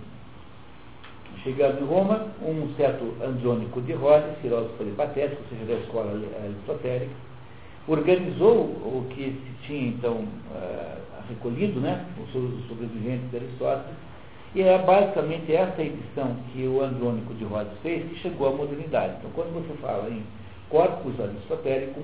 [1.42, 6.10] Chegando em Roma, um certo Andrônico de Rhodes, filósofo peripatético, ou seja, da escola
[6.42, 7.12] aristotélica,
[7.86, 13.96] organizou o que se tinha então uh, recolhido, né, os sobreviventes de Aristóteles,
[14.54, 19.16] e é basicamente essa edição que o Andrônico de Rhodes fez que chegou à modernidade.
[19.18, 20.22] Então, quando você fala em
[20.70, 22.00] corpus aristotélico,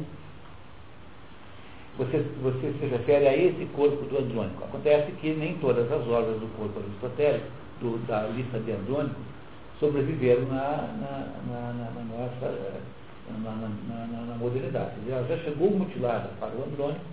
[1.97, 4.65] você, você se refere a esse corpo do Andrônico.
[4.65, 7.47] Acontece que nem todas as obras do corpo aristotélico,
[7.81, 9.21] do, da lista de Andrônico,
[9.79, 12.55] sobreviveram na, na, na, na nossa
[13.43, 14.93] na, modernidade.
[15.09, 17.05] Ela já chegou mutilada para o Andrônico,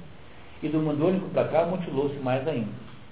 [0.64, 2.70] e do Andrônico para cá mutilou-se mais ainda.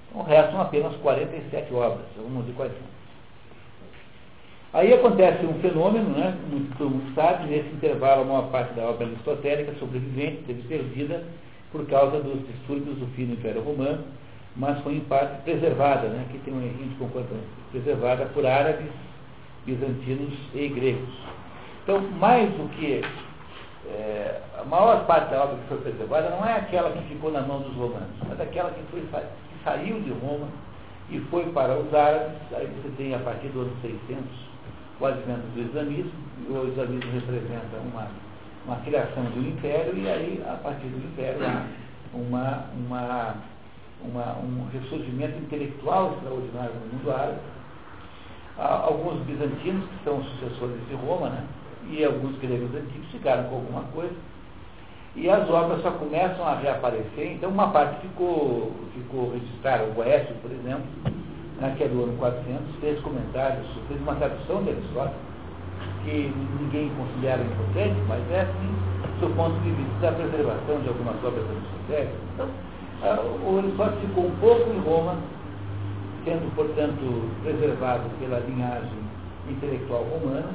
[0.09, 2.99] Então restam apenas 47 obras, vamos ver quais são.
[4.71, 9.73] Aí acontece um fenômeno, né, muito, sabe, nesse intervalo a maior parte da obra aristotélica
[9.79, 11.23] sobrevivente teve perdida
[11.71, 14.03] por causa dos distúrbios do fim do Império Romano,
[14.55, 18.91] mas foi em parte preservada, né, que tem um errinho de concordância, preservada por árabes,
[19.65, 21.09] bizantinos e gregos.
[21.83, 23.01] Então, mais do que
[23.87, 27.41] é, a maior parte da obra que foi preservada não é aquela que ficou na
[27.41, 30.47] mão dos romanos, mas aquela que, foi, que saiu de Roma
[31.09, 34.49] e foi para os árabes, aí você tem a partir do ano 600
[34.99, 36.11] o advento do islamismo,
[36.47, 38.07] e o islamismo representa uma
[38.65, 41.39] uma criação do império e aí, a partir do império,
[42.13, 43.35] uma, uma,
[44.01, 47.39] uma, um ressurgimento intelectual extraordinário no mundo árabe.
[48.57, 51.43] Há alguns bizantinos, que são sucessores de Roma, né?
[51.89, 54.13] e alguns gregos antigos ficaram com alguma coisa,
[55.15, 60.35] e as obras só começam a reaparecer, então uma parte ficou, ficou registrada, o Boécio,
[60.41, 60.85] por exemplo,
[61.77, 65.28] que do ano 400, fez comentários, fez uma tradução de Aristóteles,
[66.03, 68.71] que ninguém considera importante, mas é assim,
[69.19, 72.19] do ponto de vista da preservação de algumas obras aristotélicas.
[72.33, 72.47] Então,
[73.45, 75.17] o Aristóteles ficou um pouco em Roma,
[76.25, 78.99] sendo, portanto, preservado pela linhagem
[79.49, 80.49] intelectual romana,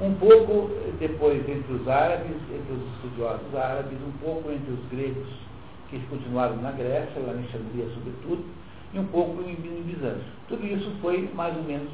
[0.00, 5.26] um pouco depois entre os árabes, entre os estudiosos árabes, um pouco entre os gregos,
[5.90, 8.44] que continuaram na Grécia, em Alexandria sobretudo,
[8.92, 10.26] e um pouco em Bizâncio.
[10.48, 11.88] Tudo isso foi mais ou menos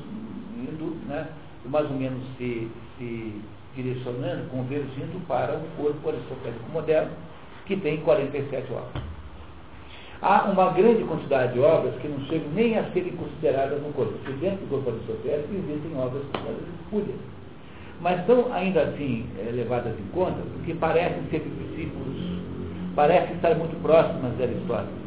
[0.56, 1.28] indo, né,
[1.66, 3.40] mais ou menos se, se
[3.74, 7.10] direcionando, convergindo para um corpo aristotélico moderno
[7.66, 9.02] que tem 47 obras.
[10.20, 14.14] Há uma grande quantidade de obras que não chegam nem a serem consideradas no corpo.
[14.24, 16.22] Se dentro do corpo aristotélico existem obras
[16.80, 17.18] espúrias.
[18.00, 22.16] Mas são ainda assim é, levadas em conta porque parecem ser discípulos,
[22.94, 25.02] parecem estar muito próximas de Aristóteles.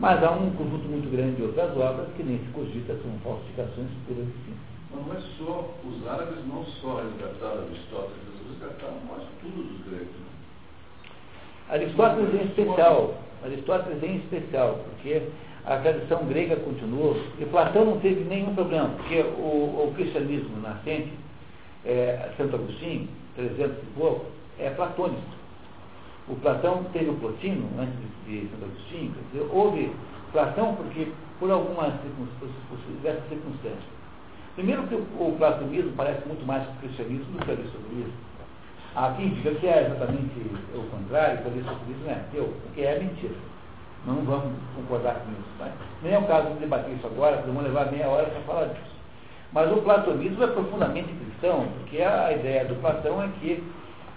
[0.00, 3.88] Mas há um conjunto muito grande de outras obras que nem se cogita, são falsificações
[4.06, 4.69] puras e simples.
[4.92, 9.86] Mas não é só, os árabes não só resgataram Aristóteles, eles resgataram quase tudo dos
[9.86, 10.06] gregos.
[10.06, 10.26] Né?
[11.68, 13.14] Aristóteles em especial,
[13.44, 15.22] Aristóteles em especial, porque
[15.64, 21.12] a tradição grega continuou, e Platão não teve nenhum problema, porque o, o cristianismo nascente,
[21.84, 24.26] é, Santo Agostinho, 300 e pouco,
[24.58, 25.22] é platônico.
[26.28, 27.94] O Platão teve o Plotino, antes
[28.26, 29.92] de Santo Agostinho, quer dizer, houve
[30.32, 33.99] Platão porque, por algumas circunstâncias, circunstâncias.
[34.60, 38.12] Primeiro que o, platonismo parece muito mais com o cristianismo do que o aristotelismo.
[38.94, 40.38] Há quem diga que é exatamente
[40.74, 43.34] o contrário, que o aristotelismo é ateu, o que é mentira.
[44.06, 45.48] Não vamos concordar com isso.
[45.58, 45.72] Tá?
[46.02, 48.66] Nem é o caso de debater isso agora, porque vamos levar meia hora para falar
[48.66, 48.96] disso.
[49.50, 53.64] Mas o platonismo é profundamente cristão, porque a ideia do Platão é que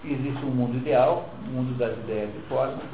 [0.04, 2.84] existe um mundo ideal, um mundo das ideias e formas,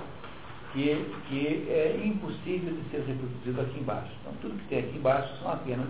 [0.72, 4.12] que, que é impossível de ser reproduzido aqui embaixo.
[4.20, 5.88] Então, tudo que tem aqui embaixo são apenas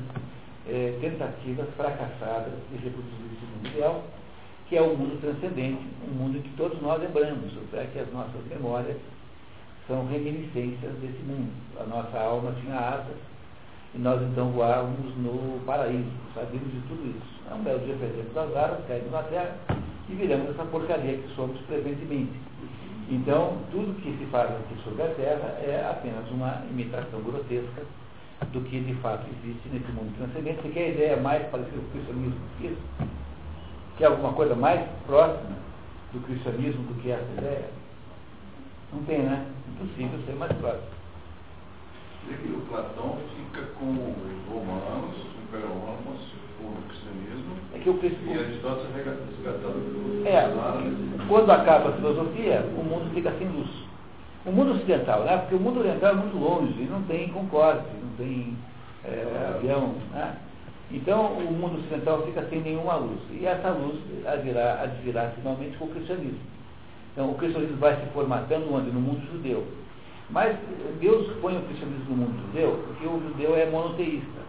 [0.68, 4.04] é, tentativas fracassadas de reproduzir esse mundo ideal,
[4.68, 8.44] que é o mundo transcendente, um mundo que todos nós lembramos, é que as nossas
[8.48, 8.96] memórias
[9.88, 11.50] são reminiscências desse mundo.
[11.80, 13.16] A nossa alma tinha asas
[13.94, 17.40] e nós então voávamos no paraíso, sabíamos de tudo isso.
[17.50, 19.56] É um belo dia perdemos as asas, caímos na terra
[20.08, 22.32] e viramos essa porcaria que somos presentemente.
[23.10, 27.82] Então, tudo que se faz aqui sobre a Terra é apenas uma imitação grotesca
[28.46, 30.62] do que de fato existe nesse mundo transcendente.
[30.62, 32.82] Você quer a ideia mais parecida com o cristianismo que isso?
[33.98, 35.56] Quer alguma coisa mais próxima
[36.12, 37.70] do cristianismo do que essa ideia?
[38.92, 39.46] Não tem, né?
[39.68, 40.88] Impossível ser mais próximo.
[42.26, 46.16] Quer que o Platão fica com os romanos, o Império Romano,
[46.60, 48.34] o cristianismo, é que o cristianismo...
[48.34, 53.89] e Aristóteles é resgatado pelos É, quando acaba a filosofia, o mundo fica sem luz.
[54.46, 55.36] O mundo ocidental, né?
[55.36, 58.56] Porque o mundo oriental é muito longe, não tem concorde, não tem
[59.04, 60.36] é, avião, né?
[60.90, 63.20] Então o mundo ocidental fica sem nenhuma luz.
[63.30, 66.40] E essa luz advirá, advirá finalmente com o cristianismo.
[67.12, 68.90] Então o cristianismo vai se formatando onde?
[68.90, 69.66] No mundo judeu.
[70.30, 70.56] Mas
[71.00, 74.40] Deus põe o cristianismo no mundo judeu porque o judeu é monoteísta.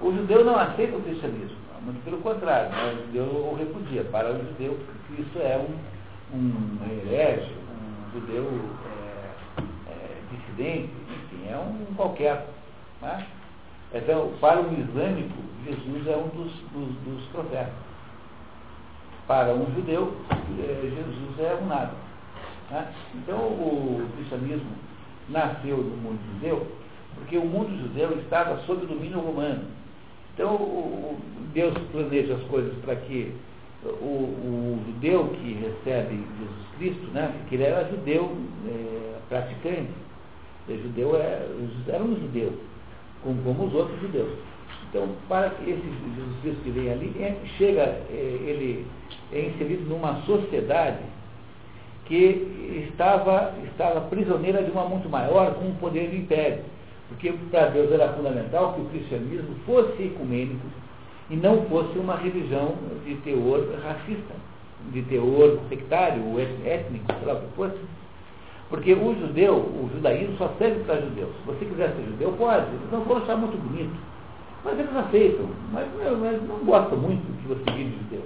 [0.00, 2.92] O judeu não aceita o cristianismo, muito pelo contrário, né?
[2.92, 4.04] o judeu o repudia.
[4.04, 8.95] Para o judeu, Cristo é um, um um judeu é,
[10.30, 12.46] dissidente, enfim, é um qualquer.
[13.02, 13.26] Né?
[13.94, 17.72] Então, para o islâmico, Jesus é um dos, dos, dos profetas.
[19.26, 21.92] Para um judeu, é, Jesus é um nada.
[22.70, 22.92] Né?
[23.14, 24.70] Então, o cristianismo
[25.28, 26.66] nasceu no mundo judeu
[27.16, 29.64] porque o mundo judeu estava sob o domínio romano.
[30.34, 31.16] Então,
[31.52, 33.34] Deus planeja as coisas para que
[33.82, 38.36] o, o, judeu que recebe Jesus Cristo, né, porque ele era judeu
[38.68, 39.90] é, praticante,
[40.68, 41.46] o judeu é,
[41.88, 42.52] era um judeu,
[43.22, 44.32] como, os outros judeus.
[44.88, 48.86] Então, para esse Jesus Cristo que vem ali, é, chega, é, ele
[49.32, 51.02] é inserido numa sociedade
[52.06, 56.64] que estava, estava prisioneira de uma muito maior com o poder do império.
[57.08, 60.66] Porque para Deus era fundamental que o cristianismo fosse ecumênico
[61.30, 64.34] e não fosse uma religião de teor racista,
[64.92, 67.76] de teor sectário, ou étnico, sei lá o que fosse.
[68.68, 71.30] Porque o judeu, o judaísmo só serve para judeus.
[71.36, 72.66] Se você quiser ser judeu, pode.
[72.66, 73.94] Eles não vão achar muito bonito.
[74.64, 75.46] Mas eles aceitam.
[75.72, 75.86] Mas,
[76.20, 78.22] mas não gostam muito que você vire judeu.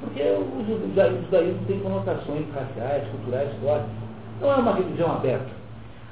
[0.00, 3.88] Porque o judaísmo tem conotações raciais, culturais fortes.
[4.40, 5.48] Não é uma religião aberta.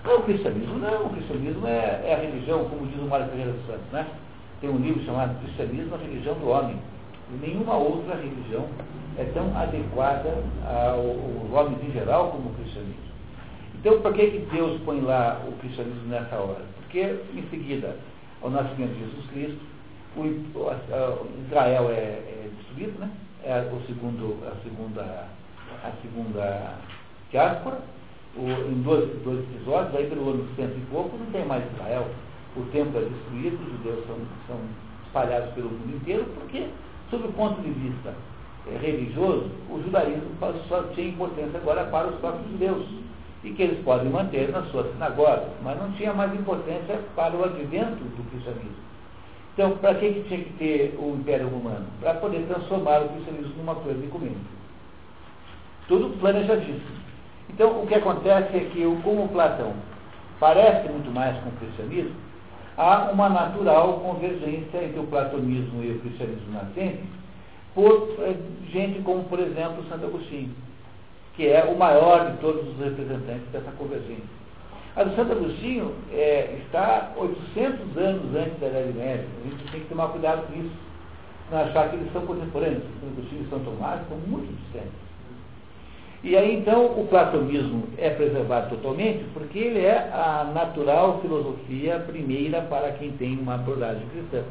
[0.05, 3.53] Ah, o cristianismo não, o cristianismo é, é a religião, como diz o Mário Ferreira
[3.53, 4.07] dos Santos, né?
[4.61, 6.77] Tem um livro chamado Cristianismo, a religião do homem.
[7.31, 8.65] E nenhuma outra religião
[9.19, 13.12] é tão adequada aos homens em geral como o cristianismo.
[13.83, 16.63] Então, por que, que Deus põe lá o cristianismo nessa hora?
[16.77, 17.01] Porque,
[17.35, 17.97] em seguida
[18.41, 19.59] ao nascimento de Jesus Cristo,
[20.17, 20.27] o,
[21.47, 23.11] Israel é, é, destruído, né?
[23.43, 25.03] É o segundo, a segunda,
[25.83, 26.79] a segunda
[27.33, 27.81] diáspora,
[28.37, 32.07] o, em dois, dois episódios, aí pelo ano cento e pouco, não tem mais Israel.
[32.57, 34.17] O templo é destruído, os judeus são,
[34.47, 34.61] são
[35.07, 36.69] espalhados pelo mundo inteiro, porque,
[37.11, 38.15] sob o ponto de vista
[38.71, 40.31] é, religioso, o judaísmo
[40.69, 42.87] só tinha importância agora para os próprios judeus,
[43.45, 47.45] e que eles podem manter nas suas sinagogas, mas não tinha mais importância para o
[47.45, 48.83] advento do cristianismo.
[49.55, 51.87] Então, para que, que tinha que ter o Império Romano?
[52.01, 54.35] Para poder transformar o cristianismo numa coisa comum.
[55.89, 57.03] Tudo planejadíssimo.
[57.51, 59.75] Então, o que acontece é que, como Platão
[60.41, 62.17] parece muito mais com o cristianismo,
[62.77, 67.05] há uma natural convergência entre o platonismo e o cristianismo nascente
[67.75, 68.37] por eh,
[68.73, 70.51] gente como, por exemplo, Santo Agostinho,
[71.35, 74.43] que é o maior de todos os representantes dessa convergência.
[74.95, 79.27] A do Santo Agostinho é, está 800 anos antes da Idade Média.
[79.41, 80.77] A gente tem que tomar cuidado com isso.
[81.51, 82.83] Não achar que eles são contemporâneos.
[83.01, 85.03] Santo Agostinho e São Tomás são muito distantes.
[86.23, 92.63] E aí então o platonismo é preservado totalmente porque ele é a natural filosofia primeira
[92.63, 94.45] para quem tem uma abordagem cristã.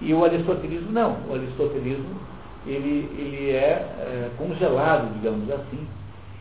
[0.00, 1.16] E o aristotelismo não.
[1.28, 2.18] O aristotelismo
[2.66, 5.86] ele, ele é, é congelado, digamos assim,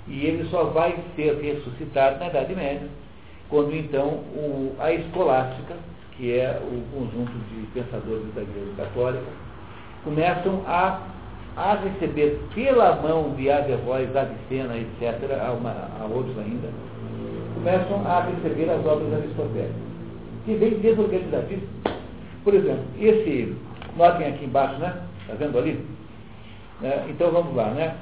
[0.07, 2.87] e ele só vai ser ressuscitado na Idade Média,
[3.49, 5.75] quando então o, a escolástica,
[6.17, 9.23] que é o conjunto de pensadores da Igreja Católica,
[10.03, 11.01] começam a,
[11.55, 16.69] a receber pela mão de Averroes, Avicena, etc., há, uma, há outros ainda,
[17.53, 19.75] começam a receber as obras aristotélicas,
[20.45, 21.69] que vem desorganizadíssimo.
[22.43, 23.55] Por exemplo, esse,
[23.97, 25.01] notem aqui embaixo, né?
[25.21, 25.94] Está vendo ali?
[26.81, 27.05] Né?
[27.09, 27.95] Então vamos lá, né?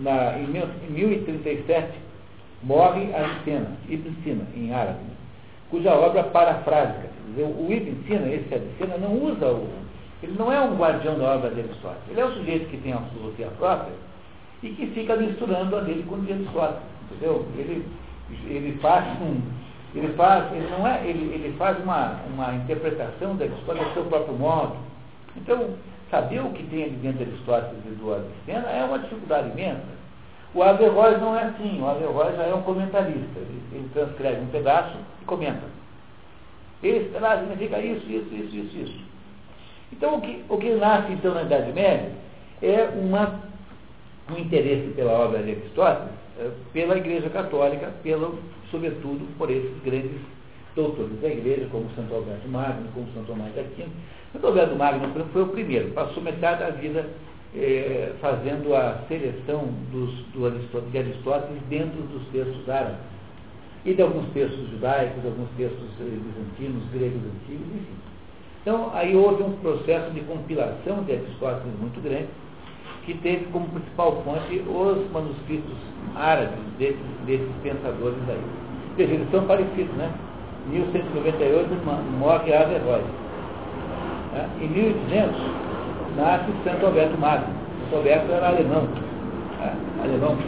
[0.00, 0.46] na, em,
[0.90, 1.88] 1037,
[2.62, 5.00] morre Avicena, Ibn Sina, em árabe,
[5.70, 9.68] cuja obra parafrásica, dizer, o Ibn Sina, esse Avicena, não usa o.
[10.22, 12.08] Ele não é um guardião da obra de Aristóteles.
[12.08, 13.92] Ele é um sujeito que tem a filosofia própria
[14.62, 16.82] e que fica misturando a dele com o de Aristóteles.
[17.10, 17.44] Entendeu?
[17.58, 17.84] Ele,
[18.46, 19.40] ele faz um.
[19.94, 24.04] Ele faz, ele não é, ele, ele faz uma, uma interpretação da Aristóteles do seu
[24.04, 24.76] próprio modo.
[25.36, 25.70] Então,
[26.12, 30.02] saber o que tem ali dentro de Aristóteles e do Avicena é uma dificuldade imensa.
[30.54, 34.48] O Averroes não é assim, o Averroes já é um comentarista, ele, ele transcreve um
[34.48, 35.62] pedaço e comenta.
[36.82, 39.04] Esse pedaço significa isso, isso, isso, isso, isso.
[39.90, 42.12] Então o que, o que nasce então na Idade Média
[42.60, 43.40] é uma,
[44.30, 48.38] um interesse pela obra de Aristóteles, é, pela Igreja Católica, pelo,
[48.70, 50.20] sobretudo por esses grandes
[50.76, 53.92] doutores da Igreja, como Santo Alberto Magno, como Santo Tomás de Aquino,
[54.40, 57.06] o Alberto Magno foi o primeiro, passou metade da vida
[57.54, 62.96] eh, fazendo a seleção dos, do de Aristóteles dentro dos textos árabes.
[63.84, 67.96] E de alguns textos judaicos, alguns textos eh, bizantinos, gregos antigos, enfim.
[68.62, 72.28] Então, aí houve um processo de compilação de Aristóteles muito grande,
[73.04, 75.76] que teve como principal fonte os manuscritos
[76.14, 78.40] árabes desses, desses pensadores aí.
[78.96, 80.12] Veja, eles são parecidos, né?
[80.68, 81.68] 1198
[82.18, 83.04] morre Averroes.
[84.32, 84.48] Né?
[84.60, 85.36] Em 1200,
[86.16, 87.54] nasce Santo Alberto Magno.
[87.84, 88.82] Santo Alberto era alemão.
[88.82, 89.76] Né?
[90.02, 90.38] Alemão.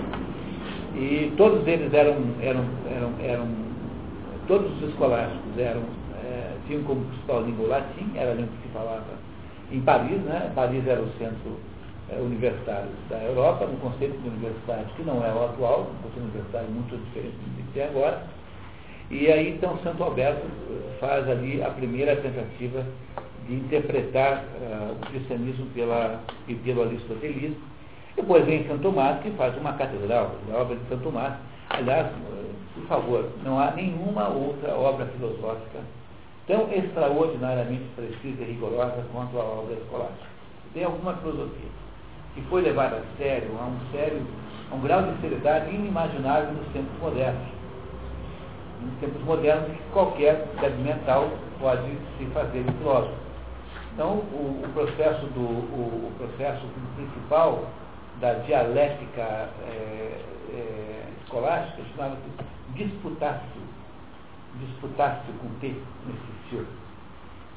[0.96, 3.48] E todos eles eram, eram, eram, eram
[4.46, 5.82] todos os escolásticos eram,
[6.22, 9.04] é, tinham como principal língua o latim, era a língua que se falava
[9.72, 10.52] em Paris, né?
[10.54, 11.58] Paris era o centro
[12.10, 16.24] é, universitário da Europa, no conceito de universidade que não é o atual, um conceito
[16.24, 18.22] universitário muito diferente do que tem agora.
[19.10, 20.46] E aí então Santo Alberto
[21.00, 22.84] faz ali a primeira tentativa
[23.46, 27.56] de interpretar uh, o cristianismo pela, e pelo aristotelismo.
[28.16, 31.34] Depois vem Santo Tomás, que faz uma catedral, a obra de Santo Tomás.
[31.70, 32.06] Aliás,
[32.74, 35.80] por favor, não há nenhuma outra obra filosófica
[36.46, 40.28] tão extraordinariamente precisa e rigorosa quanto a obra escolástica.
[40.74, 41.68] Tem alguma filosofia
[42.34, 44.22] que foi levada a sério, a um sério,
[44.70, 47.48] a um grau de seriedade inimaginável nos tempos modernos.
[48.82, 50.46] Nos tempos modernos, que qualquer
[50.82, 51.30] mental
[51.60, 53.23] pode se fazer filósofo.
[53.94, 56.66] Então, o, o processo, do, o, o, processo
[56.96, 57.64] principal
[58.20, 59.22] da dialética
[59.68, 60.20] é,
[60.52, 62.22] é, escolástica chamava-se
[62.74, 63.62] disputácio.
[64.58, 66.66] Disputácio com T nesse estilo.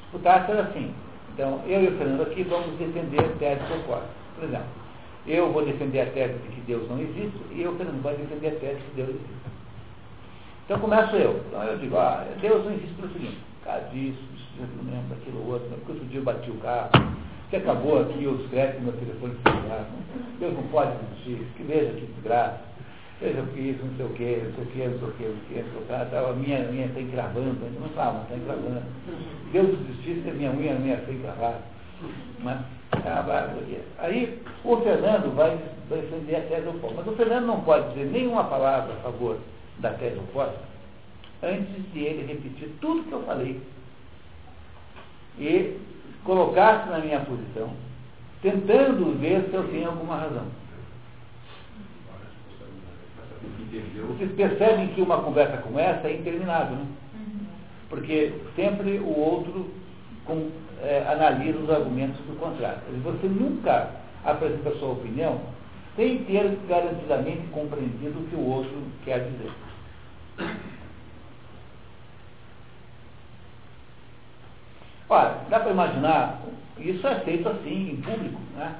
[0.02, 0.94] Disputácio era assim.
[1.34, 4.10] Então, eu e o Fernando aqui vamos defender a tese opostas.
[4.36, 4.66] Por exemplo,
[5.26, 8.48] eu vou defender a tese de que Deus não existe e o Fernando vai defender
[8.48, 9.48] a tese de que Deus existe.
[10.64, 11.42] Então começo eu.
[11.48, 13.38] Então eu digo, ah, Deus não existe pelo seguinte,
[13.90, 14.37] disso, não
[14.84, 16.90] lembro daquilo outro, porque outro dia eu bati o carro,
[17.50, 19.86] que acabou aqui os créditos no meu telefone celular.
[20.38, 22.60] Deus não pode existir, que veja que desgraça,
[23.20, 25.22] veja que isso, não sei o que, não sei o que, não sei o que,
[25.22, 28.22] não sei o que, não sei o tá, a minha unha está encravando, não fala,
[28.22, 28.82] está encravando.
[29.52, 31.62] Deus existisse, a minha unha não ia ser encravada.
[32.40, 32.60] Mas,
[32.92, 35.58] é aí o Fernando vai,
[35.90, 36.96] vai defender a tese oposta.
[36.96, 39.38] Mas o Fernando não pode dizer nenhuma palavra a favor
[39.78, 40.68] da tese oposta
[41.42, 43.60] antes de ele repetir tudo que eu falei
[45.38, 45.78] e
[46.24, 47.70] colocar-se na minha posição,
[48.42, 50.46] tentando ver se eu tenho alguma razão.
[54.08, 56.86] Vocês percebem que uma conversa como essa é interminável, né?
[57.88, 59.70] Porque sempre o outro
[60.24, 60.50] com,
[60.82, 62.80] é, analisa os argumentos do contrário.
[63.02, 63.90] Você nunca
[64.24, 65.40] apresenta a sua opinião
[65.96, 69.50] sem ter garantidamente compreendido o que o outro quer dizer.
[75.08, 76.40] Olha, dá para imaginar,
[76.78, 78.74] isso é feito assim, em público, né?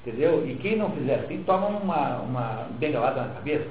[0.00, 0.46] Entendeu?
[0.46, 3.66] E quem não fizer assim, toma uma, uma bengalada na cabeça.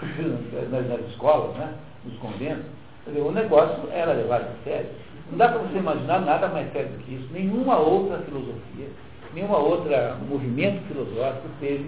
[0.70, 1.74] nas, nas escolas, né?
[2.04, 2.64] nos conventos.
[3.06, 4.88] Dizer, o negócio era levado a sério.
[5.30, 7.28] Não dá para você imaginar nada mais sério do que isso.
[7.32, 8.88] Nenhuma outra filosofia,
[9.34, 11.86] nenhuma outra movimento filosófico teve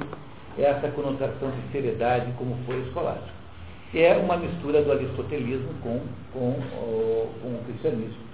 [0.59, 3.37] essa conotação de seriedade como foi escolástico.
[3.95, 6.01] É uma mistura do aristotelismo com,
[6.33, 6.55] com,
[7.41, 8.26] com o cristianismo.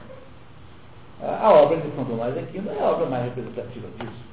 [1.23, 4.33] A, obra de São Tomás de Aquino é a obra mais representativa disso.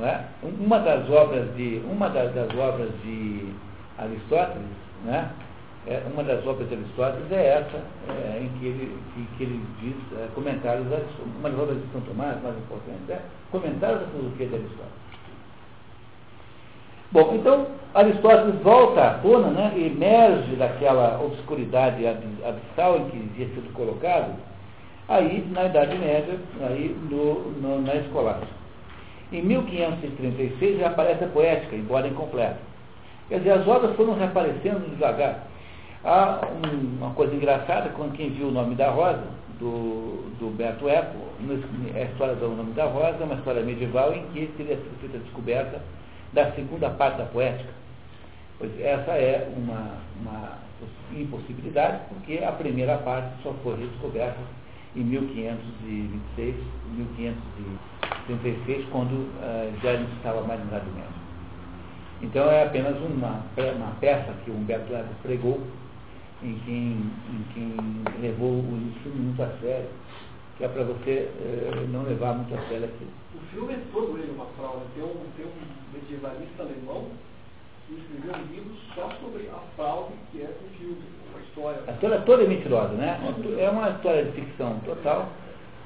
[0.00, 0.24] É?
[0.42, 3.52] Uma das obras de uma das, das obras de
[3.98, 4.64] Aristóteles,
[5.04, 5.30] né?
[5.86, 7.76] É, uma das obras de Aristóteles é essa,
[8.08, 10.86] é, em que ele, que, que ele diz é, comentários,
[11.38, 13.20] uma das obras de São Tomás, mais importante, é
[13.50, 15.02] comentários da filosofia de Aristóteles.
[17.10, 23.70] Bom, então Aristóteles volta à tona, né, emerge daquela obscuridade abissal em que havia sido
[23.74, 24.34] colocado,
[25.12, 28.62] aí na Idade Média, aí no, no, na escolástica.
[29.30, 32.58] Em 1536 já aparece a poética, embora incompleta.
[33.28, 35.46] Quer dizer, as obras foram reaparecendo devagar.
[36.04, 39.24] Há um, uma coisa engraçada, quando quem viu o nome da Rosa,
[39.58, 41.16] do, do Beto Eco,
[41.94, 45.00] é a história do nome da Rosa, é uma história medieval em que teria sido
[45.00, 45.80] feita a descoberta
[46.32, 47.70] da segunda parte da poética.
[48.58, 50.58] Pois essa é uma, uma
[51.14, 54.38] impossibilidade, porque a primeira parte só foi redescoberta
[54.94, 56.56] em 1526,
[56.96, 61.22] 1536, quando uh, já não estava mais no Média.
[62.20, 63.44] Então é apenas uma,
[63.74, 65.60] uma peça que Humberto Eco pregou,
[66.42, 67.74] em quem, em quem
[68.20, 69.88] levou o ensino muito a sério,
[70.56, 73.10] que é para você uh, não levar muito a sério aquilo.
[73.34, 74.84] O filme é todo ele uma fraude.
[74.94, 75.52] Tem um, tem um
[75.92, 77.08] medievalista alemão
[77.98, 81.82] escreveu um livro só sobre a fraude que é o filme história.
[81.86, 83.20] A história toda é mentirosa, né?
[83.58, 85.28] É uma história de ficção total.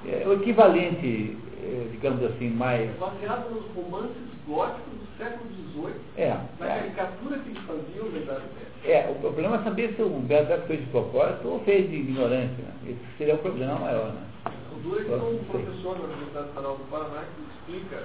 [0.07, 2.91] É o equivalente, é, digamos assim, mais.
[2.99, 4.17] Baseado nos romances
[4.47, 5.95] góticos do século XVIII.
[6.17, 6.37] É.
[6.61, 8.43] Na caricatura que eles faziam Média.
[8.85, 12.63] É, o problema é saber se o Humberto fez de propósito ou fez de ignorância.
[12.63, 12.91] Né?
[12.91, 14.23] Esse seria o problema maior, né?
[14.47, 18.05] O é que tem um professor na Universidade Federal do Paraná que explica,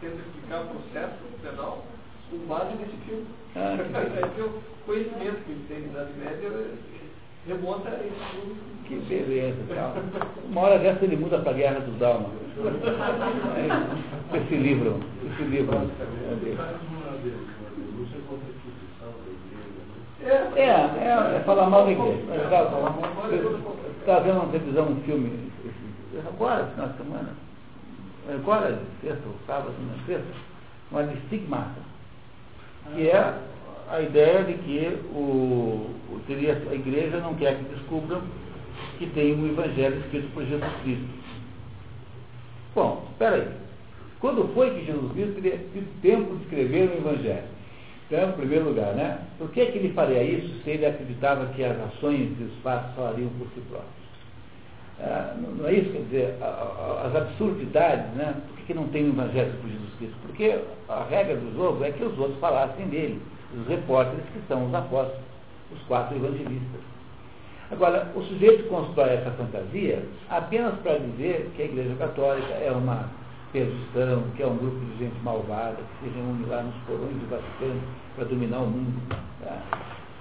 [0.00, 1.82] tenta explicar o processo penal
[2.30, 3.26] com base nesse filme.
[3.56, 3.76] Ah,
[4.34, 6.50] que o conhecimento que ele tem na Idade Média
[7.46, 8.56] remonta a esse filme.
[8.86, 9.94] Que beleza, tal.
[10.50, 12.30] Uma hora dessa ele muda para a Guerra dos Dalmas.
[14.34, 15.00] esse livro,
[15.32, 15.90] esse livro.
[20.20, 22.22] É, é, é falar mal da igreja.
[24.00, 25.52] Estava vendo uma televisão, um filme,
[26.26, 27.28] agora, final de semana,
[28.28, 30.26] agora, sexta ou sábado, não sexta,
[30.90, 31.97] uma de Stigmata
[32.94, 33.34] que é
[33.90, 38.22] a ideia de que o, o, teria, a igreja não quer que descubram
[38.98, 41.08] que tem um evangelho escrito por Jesus Cristo.
[42.74, 43.48] Bom, espera aí.
[44.20, 47.58] Quando foi que Jesus Cristo teria tido tempo de escrever um evangelho?
[48.06, 49.18] Então, em primeiro lugar, né?
[49.36, 52.94] Por que, que ele faria isso se ele acreditava que as ações e os fatos
[52.94, 53.98] falariam por si próprios?
[55.00, 55.92] Ah, não é isso?
[55.92, 58.34] Quer dizer, as absurdidades, né?
[58.68, 60.16] Que, não tem um evangelho por Jesus Cristo?
[60.26, 63.18] Porque a regra do jogo é que os outros falassem dele,
[63.58, 65.24] os repórteres que são os apóstolos,
[65.72, 66.82] os quatro evangelistas.
[67.70, 73.08] Agora, o sujeito constrói essa fantasia apenas para dizer que a Igreja Católica é uma
[73.52, 77.30] perdição, que é um grupo de gente malvada, que se reúne lá nos porões do
[77.30, 77.80] Vaticano
[78.16, 79.02] para dominar o mundo.
[79.42, 79.62] Tá?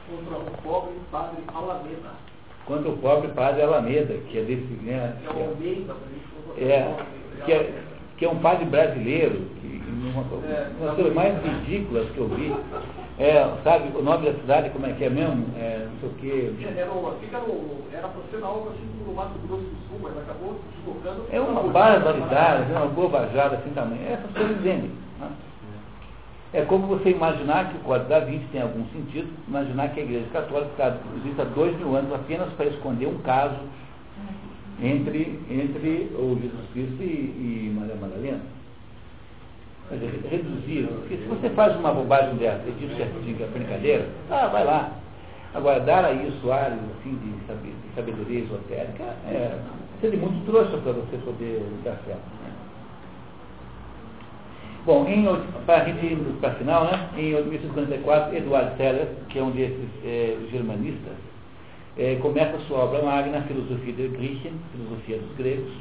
[0.10, 2.11] Contra o pobre padre Alameda.
[2.65, 4.74] Contra o pobre padre Alameda, que é desse.
[4.84, 5.95] Né, é, o Almeida,
[6.57, 6.95] é,
[7.45, 7.84] que é,
[8.18, 12.27] que é um padre brasileiro, que, uma, é, uma das coisas mais ridículas que eu
[12.27, 12.53] vi.
[13.19, 15.45] É, sabe o nome da cidade, como é que é mesmo?
[15.57, 16.53] É, não sei o quê.
[16.76, 20.18] Era, uma, fica no, era para ser algo assim no Mato Grosso do Sul, mas
[20.18, 21.26] acabou deslocando.
[21.31, 23.99] É uma barbaridade, é uma bobajada assim também.
[24.07, 24.91] Essas coisas entendem.
[25.19, 25.30] Né?
[26.53, 30.03] É como você imaginar que o Código da Vinci tem algum sentido, imaginar que a
[30.03, 33.57] Igreja Católica existe há dois mil anos apenas para esconder um caso
[34.82, 38.41] entre, entre o Jesus Cristo e, e Maria Madalena.
[40.30, 44.66] Reduzir, porque se você faz uma bobagem dessa e diz que é brincadeira, ah, vai
[44.66, 44.91] lá.
[45.54, 49.58] Agora, dar a isso áreas assim, de sabedoria esotérica é
[50.02, 52.28] seria muito trouxa para você poder dar certo.
[52.44, 52.52] Né?
[54.86, 55.06] Bom,
[55.66, 59.52] para a gente ir para a final, né, em 1854, Eduardo Teller, que é um
[59.52, 61.14] desses é, germanistas,
[61.98, 65.74] é, começa sua obra magna, Filosofia de Griechen, Filosofia dos Gregos,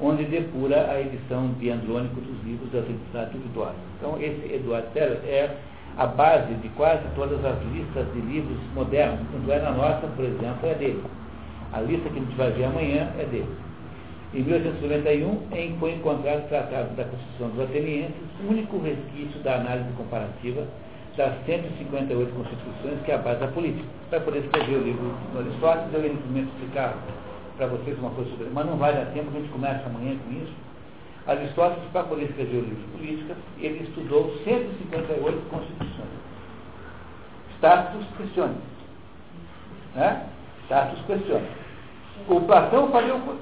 [0.00, 3.74] onde depura a edição de Andrônico dos livros das entidades individuais.
[3.98, 5.56] Então, esse Eduardo Teller é
[5.96, 9.20] a base de quase todas as listas de livros modernos.
[9.32, 11.02] Quando é na nossa, por exemplo, é dele.
[11.72, 13.56] A lista que a gente vai ver amanhã é dele.
[14.32, 18.14] Em 1891, em, foi encontrado o Tratado da Constituição dos Atenienses,
[18.48, 20.64] único resquício da análise comparativa
[21.18, 23.84] das 158 constituições, que é a base da política.
[24.08, 26.94] Para poder escrever o livro do Aristóteles, eu simplesmente explicar
[27.56, 30.32] para vocês uma coisa sobre mas não vai dar tempo, a gente começa amanhã com
[30.32, 30.52] isso.
[31.26, 36.08] Aristóteles, para poder escrever o livro de política, ele estudou 158 constituições.
[37.56, 38.54] Status questione.
[39.96, 40.24] Né?
[40.66, 41.48] Status questione.
[42.28, 43.38] O Platão fazia o.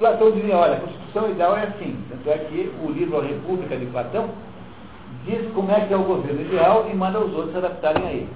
[0.00, 1.96] Platão dizia, olha, a Constituição ideal é assim.
[2.10, 4.30] Tanto é que o livro A República de Platão
[5.24, 8.12] diz como é que é o governo ideal e manda os outros se adaptarem a
[8.12, 8.28] ele.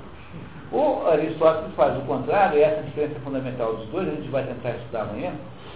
[0.70, 4.44] O Aristóteles faz o contrário, e essa é diferença fundamental dos dois, a gente vai
[4.44, 5.32] tentar estudar amanhã,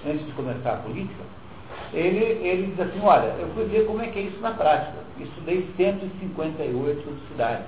[0.07, 1.23] antes de começar a política.
[1.95, 4.99] Ele, ele diz assim, olha, eu fui ver como é que é isso na prática.
[5.19, 7.67] Estudei 158 cidades.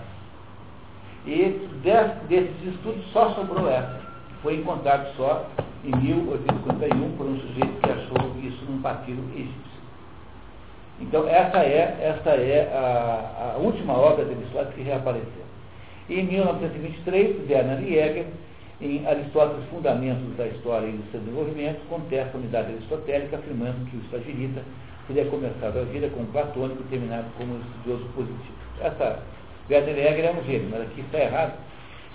[1.26, 4.00] E desses estudos só sobrou essa.
[4.42, 5.46] Foi encontrado só
[5.82, 9.73] em 1851 por um sujeito que achou isso num papiro egípcio.
[11.00, 15.44] Então essa é, essa é a, a última obra de Aristóteles que reapareceu.
[16.08, 18.26] E em 1923, Werner Jäger,
[18.80, 23.96] em Aristóteles Fundamentos da História e do Seu Desenvolvimento, contesta a unidade aristotélica, afirmando que
[23.96, 24.62] o estagirita
[25.06, 28.54] teria começado a vida como platônico e terminado como estudioso positivo.
[28.80, 29.18] Essa
[29.70, 31.54] Werner Jäger é um gênio, mas aqui está errado.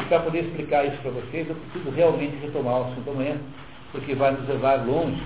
[0.01, 3.38] E para poder explicar isso para vocês, eu preciso realmente retomar o assunto amanhã,
[3.91, 5.22] porque vai nos levar longe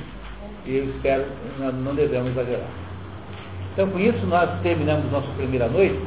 [0.66, 1.26] e eu espero,
[1.60, 2.83] não devemos exagerar.
[3.74, 6.00] Então, com isso, nós terminamos nossa primeira noite.